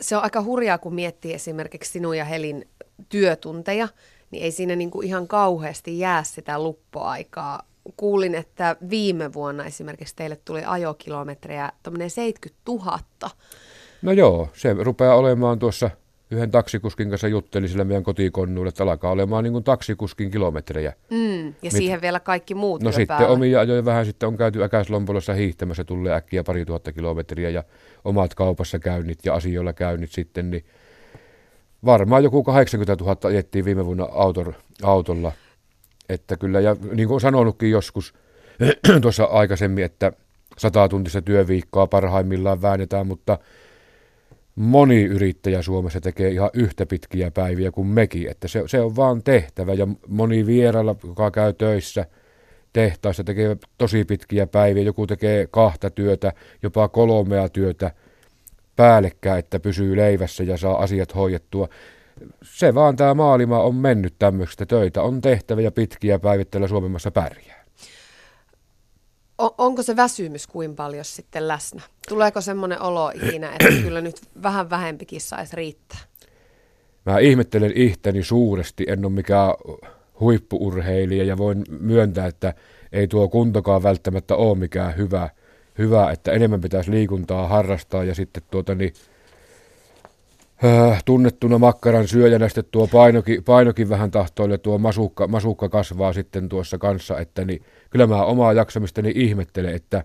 [0.00, 2.68] Se on aika hurjaa, kun miettii esimerkiksi sinun ja Helin
[3.08, 3.88] työtunteja,
[4.30, 7.62] niin ei siinä niin kuin ihan kauheasti jää sitä luppoaikaa.
[7.96, 11.72] Kuulin, että viime vuonna esimerkiksi teille tuli ajokilometrejä
[12.08, 12.98] 70 000.
[14.02, 15.90] No joo, se rupeaa olemaan tuossa
[16.30, 20.92] yhden taksikuskin kanssa jutteli sillä meidän kotikonnuilla, että alkaa olemaan niin kuin taksikuskin kilometrejä.
[21.10, 21.72] Mm, ja Mit...
[21.72, 23.28] siihen vielä kaikki muut No sitten päälle.
[23.28, 27.64] omia ajoja vähän sitten on käyty äkäislompolossa hiihtämässä, tulee äkkiä pari tuhatta kilometriä ja
[28.04, 30.64] omat kaupassa käynnit ja asioilla käynnit sitten, niin
[31.84, 35.32] varmaan joku 80 000 ajettiin viime vuonna autor, autolla.
[36.08, 38.14] Että kyllä, ja niin kuin sanonutkin joskus
[39.02, 40.12] tuossa aikaisemmin, että
[40.58, 43.38] 100 tuntista työviikkoa parhaimmillaan väännetään, mutta
[44.54, 49.22] moni yrittäjä Suomessa tekee ihan yhtä pitkiä päiviä kuin mekin, että se, se on vaan
[49.22, 52.06] tehtävä ja moni vierailla, joka käy töissä,
[52.72, 56.32] tehtaissa, tekee tosi pitkiä päiviä, joku tekee kahta työtä,
[56.62, 57.90] jopa kolmea työtä
[58.76, 61.68] päällekkäin, että pysyy leivässä ja saa asiat hoidettua.
[62.42, 67.64] Se vaan tämä maailma on mennyt tämmöistä töitä, on tehtävä ja pitkiä päivittäillä Suomessa pärjää.
[69.42, 71.82] O- onko se väsymys kuin paljon sitten läsnä?
[72.08, 75.98] Tuleeko semmoinen olo ikinä, että kyllä nyt vähän vähempikin saisi riittää?
[77.06, 79.50] Mä ihmettelen ihteni suuresti, en ole mikään
[80.20, 82.54] huippuurheilija ja voin myöntää, että
[82.92, 85.30] ei tuo kuntokaan välttämättä ole mikään hyvä,
[85.78, 88.92] hyvä että enemmän pitäisi liikuntaa harrastaa ja sitten tuota niin,
[91.04, 96.78] tunnettuna makkaran syöjänä sitten tuo painokin, painokin vähän tahtoille, tuo masukka, masukka kasvaa sitten tuossa
[96.78, 100.04] kanssa, että niin, kyllä mä omaa jaksamistani ihmettelen, että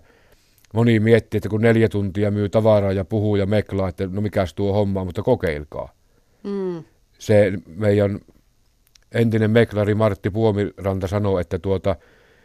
[0.74, 4.54] moni miettii, että kun neljä tuntia myy tavaraa ja puhuu ja meklaa, että no mikäs
[4.54, 5.92] tuo homma, mutta kokeilkaa.
[6.42, 6.84] Mm.
[7.18, 8.20] Se meidän
[9.12, 11.96] entinen meklari Martti Puomiranta sanoi, että tuota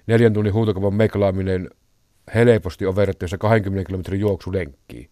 [0.07, 1.69] neljän tunnin huutokaupan meklaaminen
[2.35, 5.09] helposti on verrattavissa 20 kilometrin juoksulenkkiin.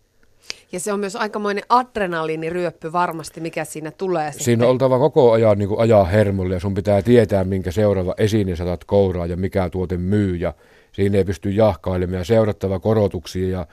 [0.72, 4.32] Ja se on myös aikamoinen adrenaliiniryöppy varmasti, mikä siinä tulee.
[4.32, 4.64] Siinä sitten.
[4.64, 8.56] on oltava koko ajan niin kuin ajaa hermolle ja sun pitää tietää, minkä seuraava esine
[8.56, 10.36] saatat kouraa ja mikä tuote myy.
[10.36, 10.54] Ja
[10.92, 13.68] siinä ei pysty jahkailemaan ja seurattava korotuksia ja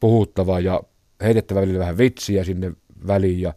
[0.00, 0.82] puhuttava ja
[1.22, 2.72] heitettävä välillä vähän vitsiä sinne
[3.06, 3.40] väliin.
[3.40, 3.54] Ja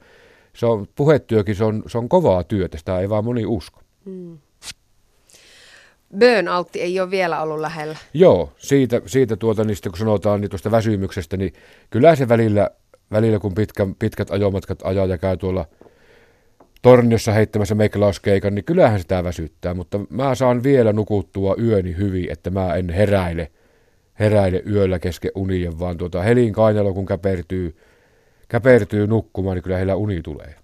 [0.56, 3.82] se on, puhetyökin se on, se on kovaa työtä, sitä ei vaan moni usko.
[6.20, 7.98] Burnoutti ei ole vielä ollut lähellä.
[8.14, 11.54] Joo, siitä, siitä tuota, niin kun sanotaan niin tuosta väsymyksestä, niin
[11.90, 12.70] kyllä se välillä,
[13.12, 15.66] välillä kun pitkä, pitkät ajomatkat ajaa ja käy tuolla
[16.82, 22.50] torniossa heittämässä meikkilauskeikan, niin kyllähän sitä väsyttää, mutta mä saan vielä nukuttua yöni hyvin, että
[22.50, 23.52] mä en heräile,
[24.20, 27.76] heräile yöllä kesken unien, vaan tuota helin kainalo kun käpertyy,
[28.48, 30.61] käpertyy nukkumaan, niin kyllä heillä uni tulee.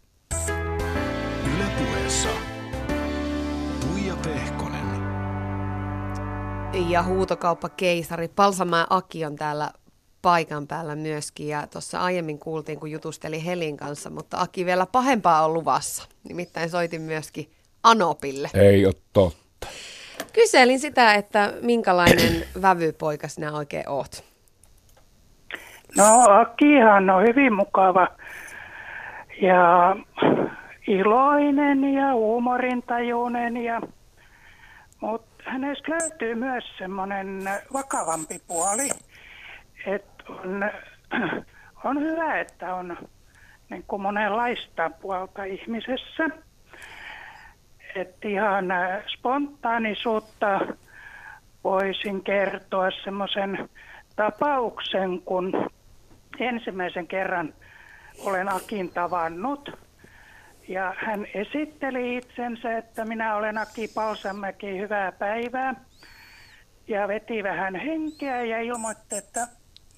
[6.78, 9.71] Ja huutokauppakeisari Palsamäen Aki on täällä
[10.21, 11.47] paikan päällä myöskin.
[11.47, 16.07] Ja tuossa aiemmin kuultiin, kun jutusteli Helin kanssa, mutta Aki vielä pahempaa on luvassa.
[16.30, 17.51] Nimittäin soitin myöskin
[17.84, 18.49] Anopille.
[18.53, 19.67] Ei ole totta.
[20.34, 24.23] Kyselin sitä, että minkälainen vävypoika sinä oikein oot.
[25.97, 28.07] No Akihan on hyvin mukava
[29.41, 29.95] ja
[30.88, 33.82] iloinen ja huumorintajuinen, ja,
[35.01, 37.43] mutta hänestä löytyy myös semmoinen
[37.73, 38.89] vakavampi puoli,
[39.85, 40.71] että on,
[41.83, 42.97] on hyvä, että on
[43.69, 46.29] niin kuin monenlaista puolta ihmisessä.
[47.95, 50.59] Että ihan äh, spontaanisuutta
[51.63, 53.69] voisin kertoa semmoisen
[54.15, 55.69] tapauksen, kun
[56.39, 57.53] ensimmäisen kerran
[58.25, 59.86] olen Akin tavannut.
[60.68, 65.76] Ja hän esitteli itsensä, että minä olen Aki Palsamäki, hyvää päivää.
[66.88, 69.47] Ja veti vähän henkeä ja ilmoitti, että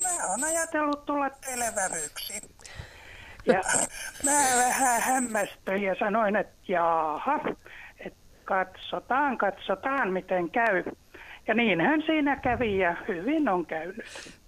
[0.03, 2.41] mä olen ajatellut tulla teille vävyksi.
[3.45, 3.61] Ja
[4.25, 7.39] mä vähän hämmästyin ja sanoin, että jaaha,
[7.99, 10.83] että katsotaan, katsotaan miten käy.
[11.47, 14.05] Ja niinhän siinä kävi ja hyvin on käynyt.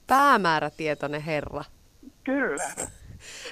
[0.08, 1.64] Päämäärätietoinen herra.
[2.24, 2.64] Kyllä.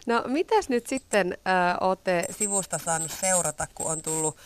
[0.07, 4.37] No mitäs nyt sitten äh, olette sivusta saanut seurata, kun on tullut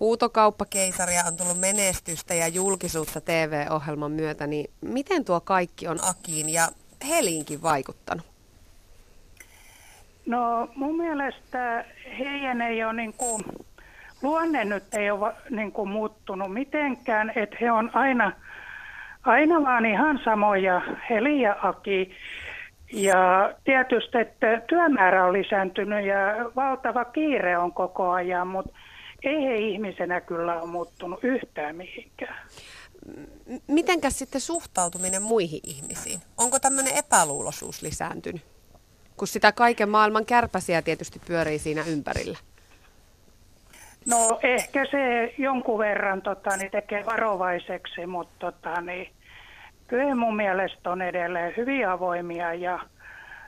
[0.00, 6.68] huutokauppakeisaria, on tullut menestystä ja julkisuutta TV-ohjelman myötä, niin miten tuo kaikki on Akiin ja
[7.08, 8.26] Heliinkin vaikuttanut?
[10.26, 11.84] No mun mielestä
[12.18, 13.42] heidän ei ole niin kuin,
[14.22, 18.32] luonne nyt ei ole niin kuin muuttunut mitenkään, että he on aina,
[19.22, 22.10] aina vaan ihan samoja, Heli ja Aki.
[22.92, 26.16] Ja tietysti, että työmäärä on lisääntynyt ja
[26.56, 28.72] valtava kiire on koko ajan, mutta
[29.22, 32.36] ei he ihmisenä kyllä ole muuttunut yhtään mihinkään.
[33.66, 36.20] Mitenkäs sitten suhtautuminen muihin ihmisiin?
[36.36, 38.42] Onko tämmöinen epäluuloisuus lisääntynyt?
[39.16, 42.38] Kun sitä kaiken maailman kärpäsiä tietysti pyörii siinä ympärillä.
[44.06, 49.12] No ehkä se jonkun verran tota, niin tekee varovaiseksi, mutta tota, niin,
[49.90, 52.80] kyllä mun mielestä on edelleen hyvin avoimia ja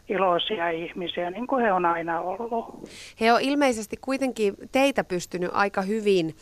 [0.08, 2.88] iloisia ihmisiä, niin kuin he on aina ollut.
[3.20, 6.34] He on ilmeisesti kuitenkin teitä pystynyt aika hyvin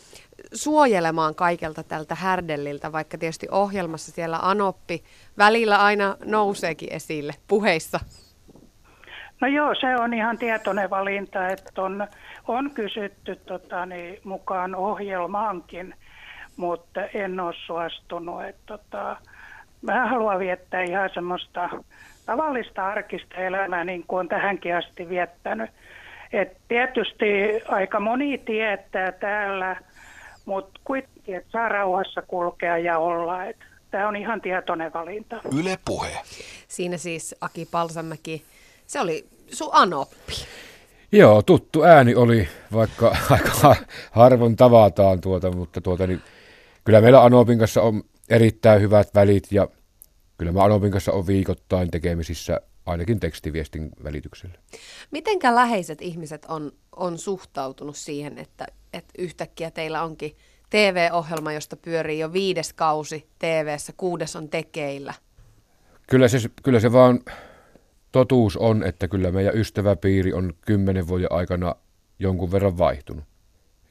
[0.53, 5.03] suojelemaan kaikelta tältä härdelliltä, vaikka tietysti ohjelmassa siellä Anoppi
[5.37, 7.99] välillä aina nouseekin esille puheissa.
[9.41, 12.07] No joo, se on ihan tietoinen valinta, että on,
[12.47, 15.95] on kysytty tota, niin, mukaan ohjelmaankin,
[16.57, 18.43] mutta en ole suostunut.
[18.43, 19.17] Että, tota,
[19.81, 21.69] mä haluan viettää ihan semmoista
[22.25, 25.69] tavallista arkista elämää, niin kuin on tähänkin asti viettänyt.
[26.33, 27.25] Et tietysti
[27.67, 29.75] aika moni tietää täällä,
[30.45, 33.45] mutta kuitenkin, että saa rauhassa kulkea ja olla.
[33.45, 33.57] Et
[33.91, 35.41] Tämä on ihan tietoinen valinta.
[35.59, 36.09] Yle Puhe.
[36.67, 38.43] Siinä siis Aki Palsamäki,
[38.87, 40.33] se oli sun anoppi.
[41.11, 43.75] Joo, tuttu ääni oli, vaikka aika
[44.11, 46.21] harvoin tavataan tuota, mutta tuota, niin,
[46.83, 49.67] kyllä meillä Anopin kanssa on erittäin hyvät välit ja
[50.37, 54.55] kyllä mä Anopin kanssa on viikoittain tekemisissä ainakin tekstiviestin välityksellä.
[55.11, 60.35] Mitenkä läheiset ihmiset on, on suhtautunut siihen, että, että yhtäkkiä teillä onkin
[60.69, 65.13] TV-ohjelma, josta pyörii jo viides kausi TV-ssä, kuudes on tekeillä?
[66.09, 67.19] Kyllä se, kyllä se vaan
[68.11, 71.75] totuus on, että kyllä meidän ystäväpiiri on kymmenen vuoden aikana
[72.19, 73.23] jonkun verran vaihtunut.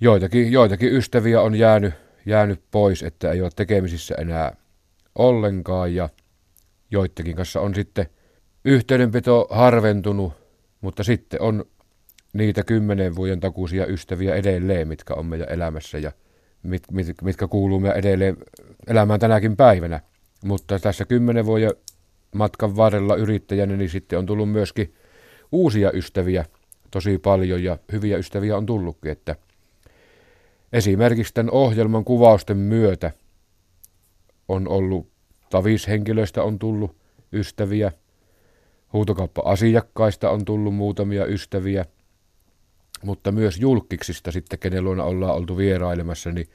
[0.00, 1.94] Joitakin, joitakin ystäviä on jäänyt,
[2.26, 4.56] jäänyt pois, että ei ole tekemisissä enää
[5.14, 6.08] ollenkaan ja
[6.90, 8.06] joidenkin kanssa on sitten
[8.64, 10.32] yhteydenpito harventunut,
[10.80, 11.64] mutta sitten on
[12.32, 16.12] niitä kymmenen vuoden takuisia ystäviä edelleen, mitkä on meidän elämässä ja
[16.62, 18.36] mit, mit, mitkä kuuluu meidän edelleen
[18.86, 20.00] elämään tänäkin päivänä.
[20.44, 21.70] Mutta tässä kymmenen vuoden
[22.34, 24.94] matkan varrella yrittäjänä, niin sitten on tullut myöskin
[25.52, 26.44] uusia ystäviä
[26.90, 29.36] tosi paljon ja hyviä ystäviä on tullutkin, että
[30.72, 33.10] esimerkiksi tämän ohjelman kuvausten myötä
[34.48, 35.10] on ollut
[35.50, 36.96] tavishenkilöistä on tullut
[37.32, 37.92] ystäviä,
[38.92, 41.84] huutokauppa-asiakkaista on tullut muutamia ystäviä,
[43.02, 46.46] mutta myös julkiksista sitten, kenen luona ollaan oltu vierailemassa, niin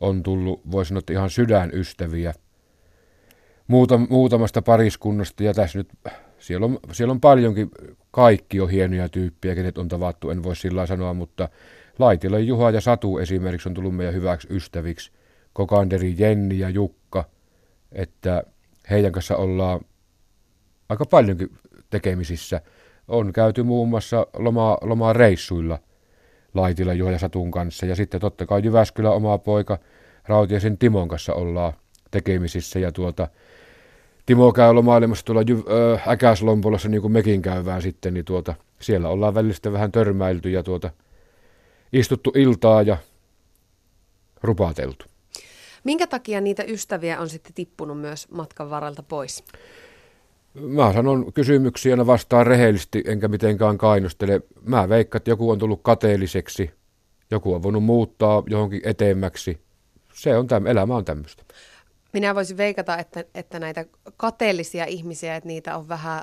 [0.00, 2.34] on tullut, voisi sanoa, ihan sydänystäviä–
[3.68, 5.88] muutam, muutamasta pariskunnasta ja tässä nyt
[6.38, 7.70] siellä on, siellä on paljonkin,
[8.10, 11.48] kaikki on hienoja tyyppiä, kenet on tavattu, en voi sillä sanoa, mutta
[11.98, 15.12] Laitila Juha ja Satu esimerkiksi on tullut meidän hyväksi ystäviksi,
[15.52, 17.24] Kokanderi Jenni ja Jukka,
[17.92, 18.42] että
[18.90, 19.80] heidän kanssa ollaan
[20.88, 21.50] aika paljonkin
[21.90, 22.60] tekemisissä.
[23.08, 25.78] On käyty muun muassa loma, loma reissuilla
[26.54, 27.86] Laitila Juha ja Satun kanssa.
[27.86, 29.78] Ja sitten totta kai Jyväskylä oma poika
[30.28, 31.72] Rautiasen Timon kanssa ollaan
[32.10, 32.78] tekemisissä.
[32.78, 33.28] Ja tuota,
[34.26, 35.42] Timo käy lomailemassa tuolla
[35.94, 40.62] äh, Äkäslompolossa, niin kuin mekin käyvään sitten, niin tuota, siellä ollaan välistä vähän törmäilty ja
[40.62, 40.90] tuota,
[41.94, 42.96] istuttu iltaa ja
[44.42, 45.04] rupateltu.
[45.84, 49.44] Minkä takia niitä ystäviä on sitten tippunut myös matkan varalta pois?
[50.54, 54.40] Mä sanon kysymyksiä vastaan rehellisesti, enkä mitenkään kainostele.
[54.62, 56.70] Mä veikkaan, että joku on tullut kateelliseksi,
[57.30, 59.58] joku on voinut muuttaa johonkin eteemmäksi.
[60.14, 61.42] Se on täm, elämä on tämmöistä.
[62.12, 63.84] Minä voisin veikata, että, että näitä
[64.16, 66.22] kateellisia ihmisiä, että niitä on vähän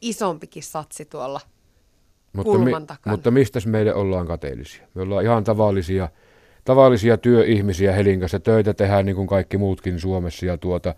[0.00, 1.40] isompikin satsi tuolla
[2.36, 2.72] mutta mi.
[3.06, 4.86] Mutta mistä meille ollaan kateellisia?
[4.94, 6.08] Me ollaan ihan tavallisia,
[6.64, 8.40] tavallisia työihmisiä Helinkassa.
[8.40, 10.94] Töitä tehdään niin kuin kaikki muutkin Suomessa ja tuota,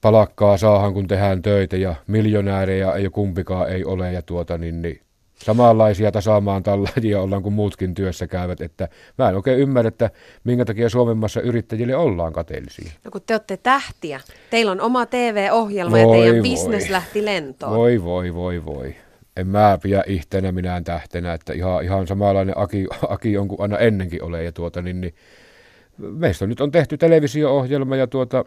[0.00, 5.00] palakkaa saahan kun tehdään töitä ja miljonäärejä ei kumpikaan ei ole ja tuota niin, niin
[5.44, 8.88] samanlaisia tasaamaan tallajia ollaan kuin muutkin työssä käyvät, että
[9.18, 10.10] mä en oikein ymmärrä, että
[10.44, 12.92] minkä takia Suomemmassa yrittäjille ollaan kateellisia.
[13.04, 16.42] No kun te olette tähtiä, teillä on oma TV-ohjelma voi, ja teidän voi.
[16.42, 17.76] bisnes lähti lentoon.
[17.76, 18.94] Voi, voi, voi, voi.
[19.40, 23.78] En mä pidä ihteenä minään tähtenä, että ihan, ihan samanlainen Aki, Aki on kuin aina
[23.78, 24.44] ennenkin ole.
[24.44, 25.14] Ja tuota, niin, niin,
[25.98, 28.44] meistä nyt on tehty televisio-ohjelma ja tuota,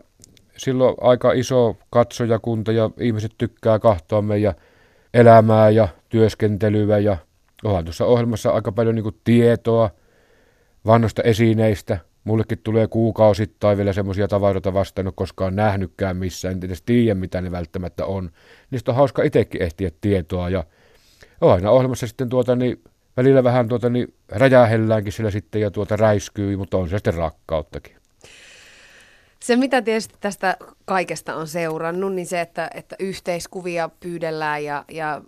[0.57, 4.53] silloin aika iso katsojakunta ja ihmiset tykkää kahtoa meidän
[5.13, 7.17] elämää ja työskentelyä ja
[7.63, 9.89] onhan tuossa ohjelmassa aika paljon niin tietoa
[10.85, 11.97] vannosta esineistä.
[12.23, 17.41] Mullekin tulee kuukausittain vielä semmoisia tavaroita vastaan, en koskaan nähnytkään missään, en edes tiedä mitä
[17.41, 18.29] ne välttämättä on.
[18.71, 20.63] Niistä on hauska itsekin ehtiä tietoa ja
[21.41, 22.81] aina ohjelmassa sitten tuota niin,
[23.17, 27.95] välillä vähän tuota niin räjähelläänkin sillä sitten ja tuota räiskyy, mutta on se sitten rakkauttakin.
[29.43, 35.21] Se, mitä tietysti tästä kaikesta on seurannut, niin se, että, että yhteiskuvia pyydellään ja, ja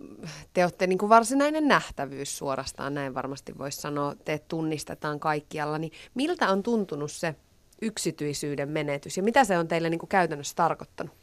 [0.53, 5.91] te olette niin kuin varsinainen nähtävyys suorastaan, näin varmasti voisi sanoa, te tunnistetaan kaikkialla, niin
[6.13, 7.35] miltä on tuntunut se
[7.81, 11.13] yksityisyyden menetys ja mitä se on teille niin kuin käytännössä tarkoittanut?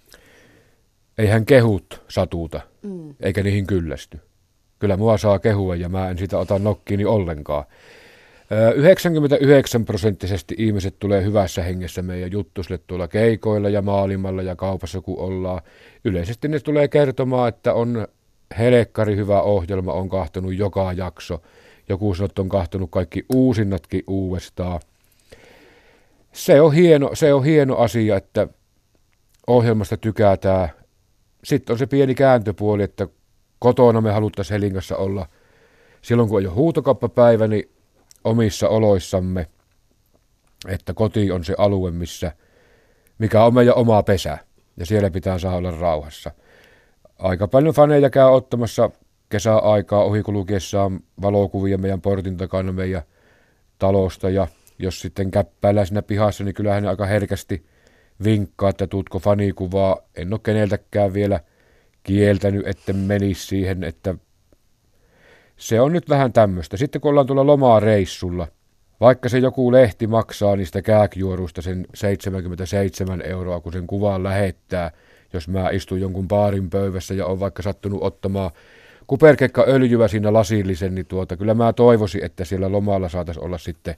[1.19, 3.15] Eihän kehut satuuta, mm.
[3.21, 4.21] eikä niihin kyllästy.
[4.83, 7.65] Kyllä mua saa kehua ja mä en sitä ota nokkiini ollenkaan.
[8.75, 15.19] 99 prosenttisesti ihmiset tulee hyvässä hengessä meidän juttusille tuolla keikoilla ja maailmalla ja kaupassa kun
[15.19, 15.61] ollaan.
[16.05, 18.09] Yleisesti ne tulee kertomaan, että on
[18.59, 21.43] helekkari hyvä ohjelma, on kahtonut joka jakso.
[21.89, 24.81] Joku sanoo, että on kahtonut kaikki uusinnatkin uudestaan.
[26.33, 28.49] Se on hieno, se on hieno asia, että
[29.47, 30.69] ohjelmasta tykätään.
[31.45, 33.07] Sitten on se pieni kääntöpuoli, että
[33.63, 35.27] kotona me haluttaisiin Helinkassa olla.
[36.03, 37.71] Silloin kun on jo huutokauppapäivä, niin
[38.25, 39.47] omissa oloissamme,
[40.69, 42.33] että koti on se alue, missä,
[43.19, 44.39] mikä on meidän oma pesä,
[44.77, 46.31] ja siellä pitää saada olla rauhassa.
[47.19, 48.91] Aika paljon faneja käy ottamassa
[49.29, 53.03] kesäaikaa ohikulkiessaan valokuvia meidän portin takana meidän
[53.79, 54.47] talosta, ja
[54.79, 57.67] jos sitten käppäillään siinä pihassa, niin kyllähän ne aika herkästi,
[58.25, 59.97] vinkkaa, että tuutko fanikuvaa.
[60.17, 61.41] En ole keneltäkään vielä
[62.03, 64.15] kieltänyt, että menisi siihen, että
[65.57, 66.77] se on nyt vähän tämmöistä.
[66.77, 68.49] Sitten kun ollaan tuolla lomaa reissulla,
[69.01, 74.91] vaikka se joku lehti maksaa niistä kääkjuoruista sen 77 euroa, kun sen kuvaan lähettää,
[75.33, 78.51] jos mä istun jonkun baarin pöydässä ja on vaikka sattunut ottamaan
[79.07, 83.97] kuperkekka öljyä siinä lasillisen, niin tuota, kyllä mä toivoisin, että siellä lomalla saataisiin olla sitten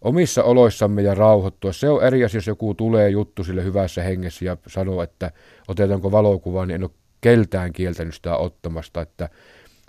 [0.00, 1.72] omissa oloissamme ja rauhoittua.
[1.72, 5.30] Se on eri asia, jos joku tulee juttu sille hyvässä hengessä ja sanoo, että
[5.68, 6.90] otetaanko valokuvaa, niin en ole
[7.26, 9.28] keltään kieltänyt sitä ottamasta, että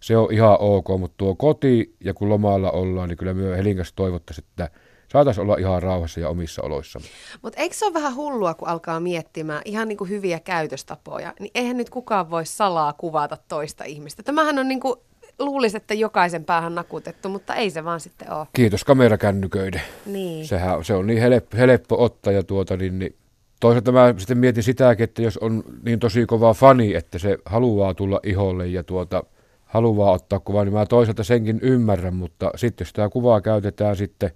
[0.02, 3.94] se on ihan ok, mutta tuo koti ja kun lomalla ollaan, niin kyllä myös Helinkäs
[3.94, 4.70] toivottaisiin, että
[5.12, 7.00] saataisiin olla ihan rauhassa ja omissa oloissa.
[7.42, 11.52] Mutta eikö se ole vähän hullua, kun alkaa miettimään ihan niin kuin hyviä käytöstapoja, niin
[11.56, 14.24] eihän nyt kukaan voi salaa kuvata toista ihmistä.
[14.24, 14.96] Tämähän on niin kuin,
[15.40, 18.48] luulisi, että jokaisen päähän nakutettu, mutta ei se vaan sitten ole.
[18.54, 19.82] Kiitos kamerakännyköiden.
[20.06, 20.48] Niin.
[20.48, 23.16] Sehän, se on niin helppo, helppo ottaa ja tuota, niin, niin
[23.60, 27.93] toisaalta mä sitten mietin sitäkin, että jos on niin tosi kova fani, että se haluaa
[27.93, 29.24] tulla iholle ja tuota,
[29.66, 34.32] haluaa ottaa kuvaa, niin mä toisaalta senkin ymmärrän, mutta sitten jos tämä kuvaa käytetään sitten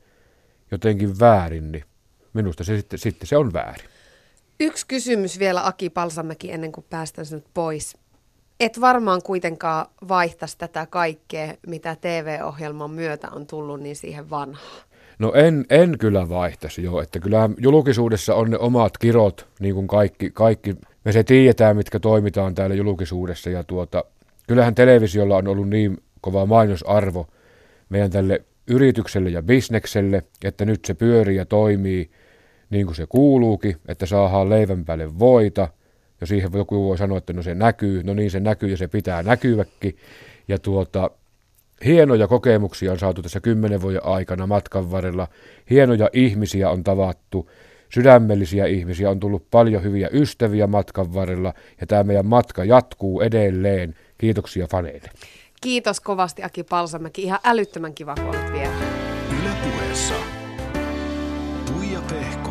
[0.72, 1.84] jotenkin väärin, niin
[2.34, 3.90] minusta se sitten, sitten se on väärin.
[4.60, 7.98] Yksi kysymys vielä Aki Palsamäki ennen kuin päästään sinut pois.
[8.60, 14.91] Et varmaan kuitenkaan vaihtaisi tätä kaikkea, mitä TV-ohjelman myötä on tullut, niin siihen vanhaan.
[15.22, 19.88] No en, en kyllä vaihtaisi joo, että kyllä julkisuudessa on ne omat kirot, niin kuin
[19.88, 20.76] kaikki, kaikki.
[21.06, 24.04] Me se tiedetään, mitkä toimitaan täällä julkisuudessa ja tuota,
[24.48, 27.28] kyllähän televisiolla on ollut niin kova mainosarvo
[27.90, 32.10] meidän tälle yritykselle ja bisnekselle, että nyt se pyörii ja toimii
[32.70, 35.68] niin kuin se kuuluukin, että saadaan leivän päälle voita,
[36.22, 38.88] ja siihen joku voi sanoa, että no se näkyy, no niin se näkyy ja se
[38.88, 39.98] pitää näkyväkin.
[40.48, 41.12] Ja tuota,
[41.86, 45.28] hienoja kokemuksia on saatu tässä kymmenen vuoden aikana matkan varrella.
[45.70, 47.50] Hienoja ihmisiä on tavattu,
[47.94, 53.96] sydämellisiä ihmisiä, on tullut paljon hyviä ystäviä matkan varrella, ja tämä meidän matka jatkuu edelleen.
[54.18, 55.10] Kiitoksia faneille.
[55.62, 57.24] Kiitos kovasti Aki Palsamäki.
[57.24, 58.74] Ihan älyttömän kiva, kun olet vielä.
[59.42, 60.14] Yle puheessa.
[61.66, 62.51] Tuija Pehkonen.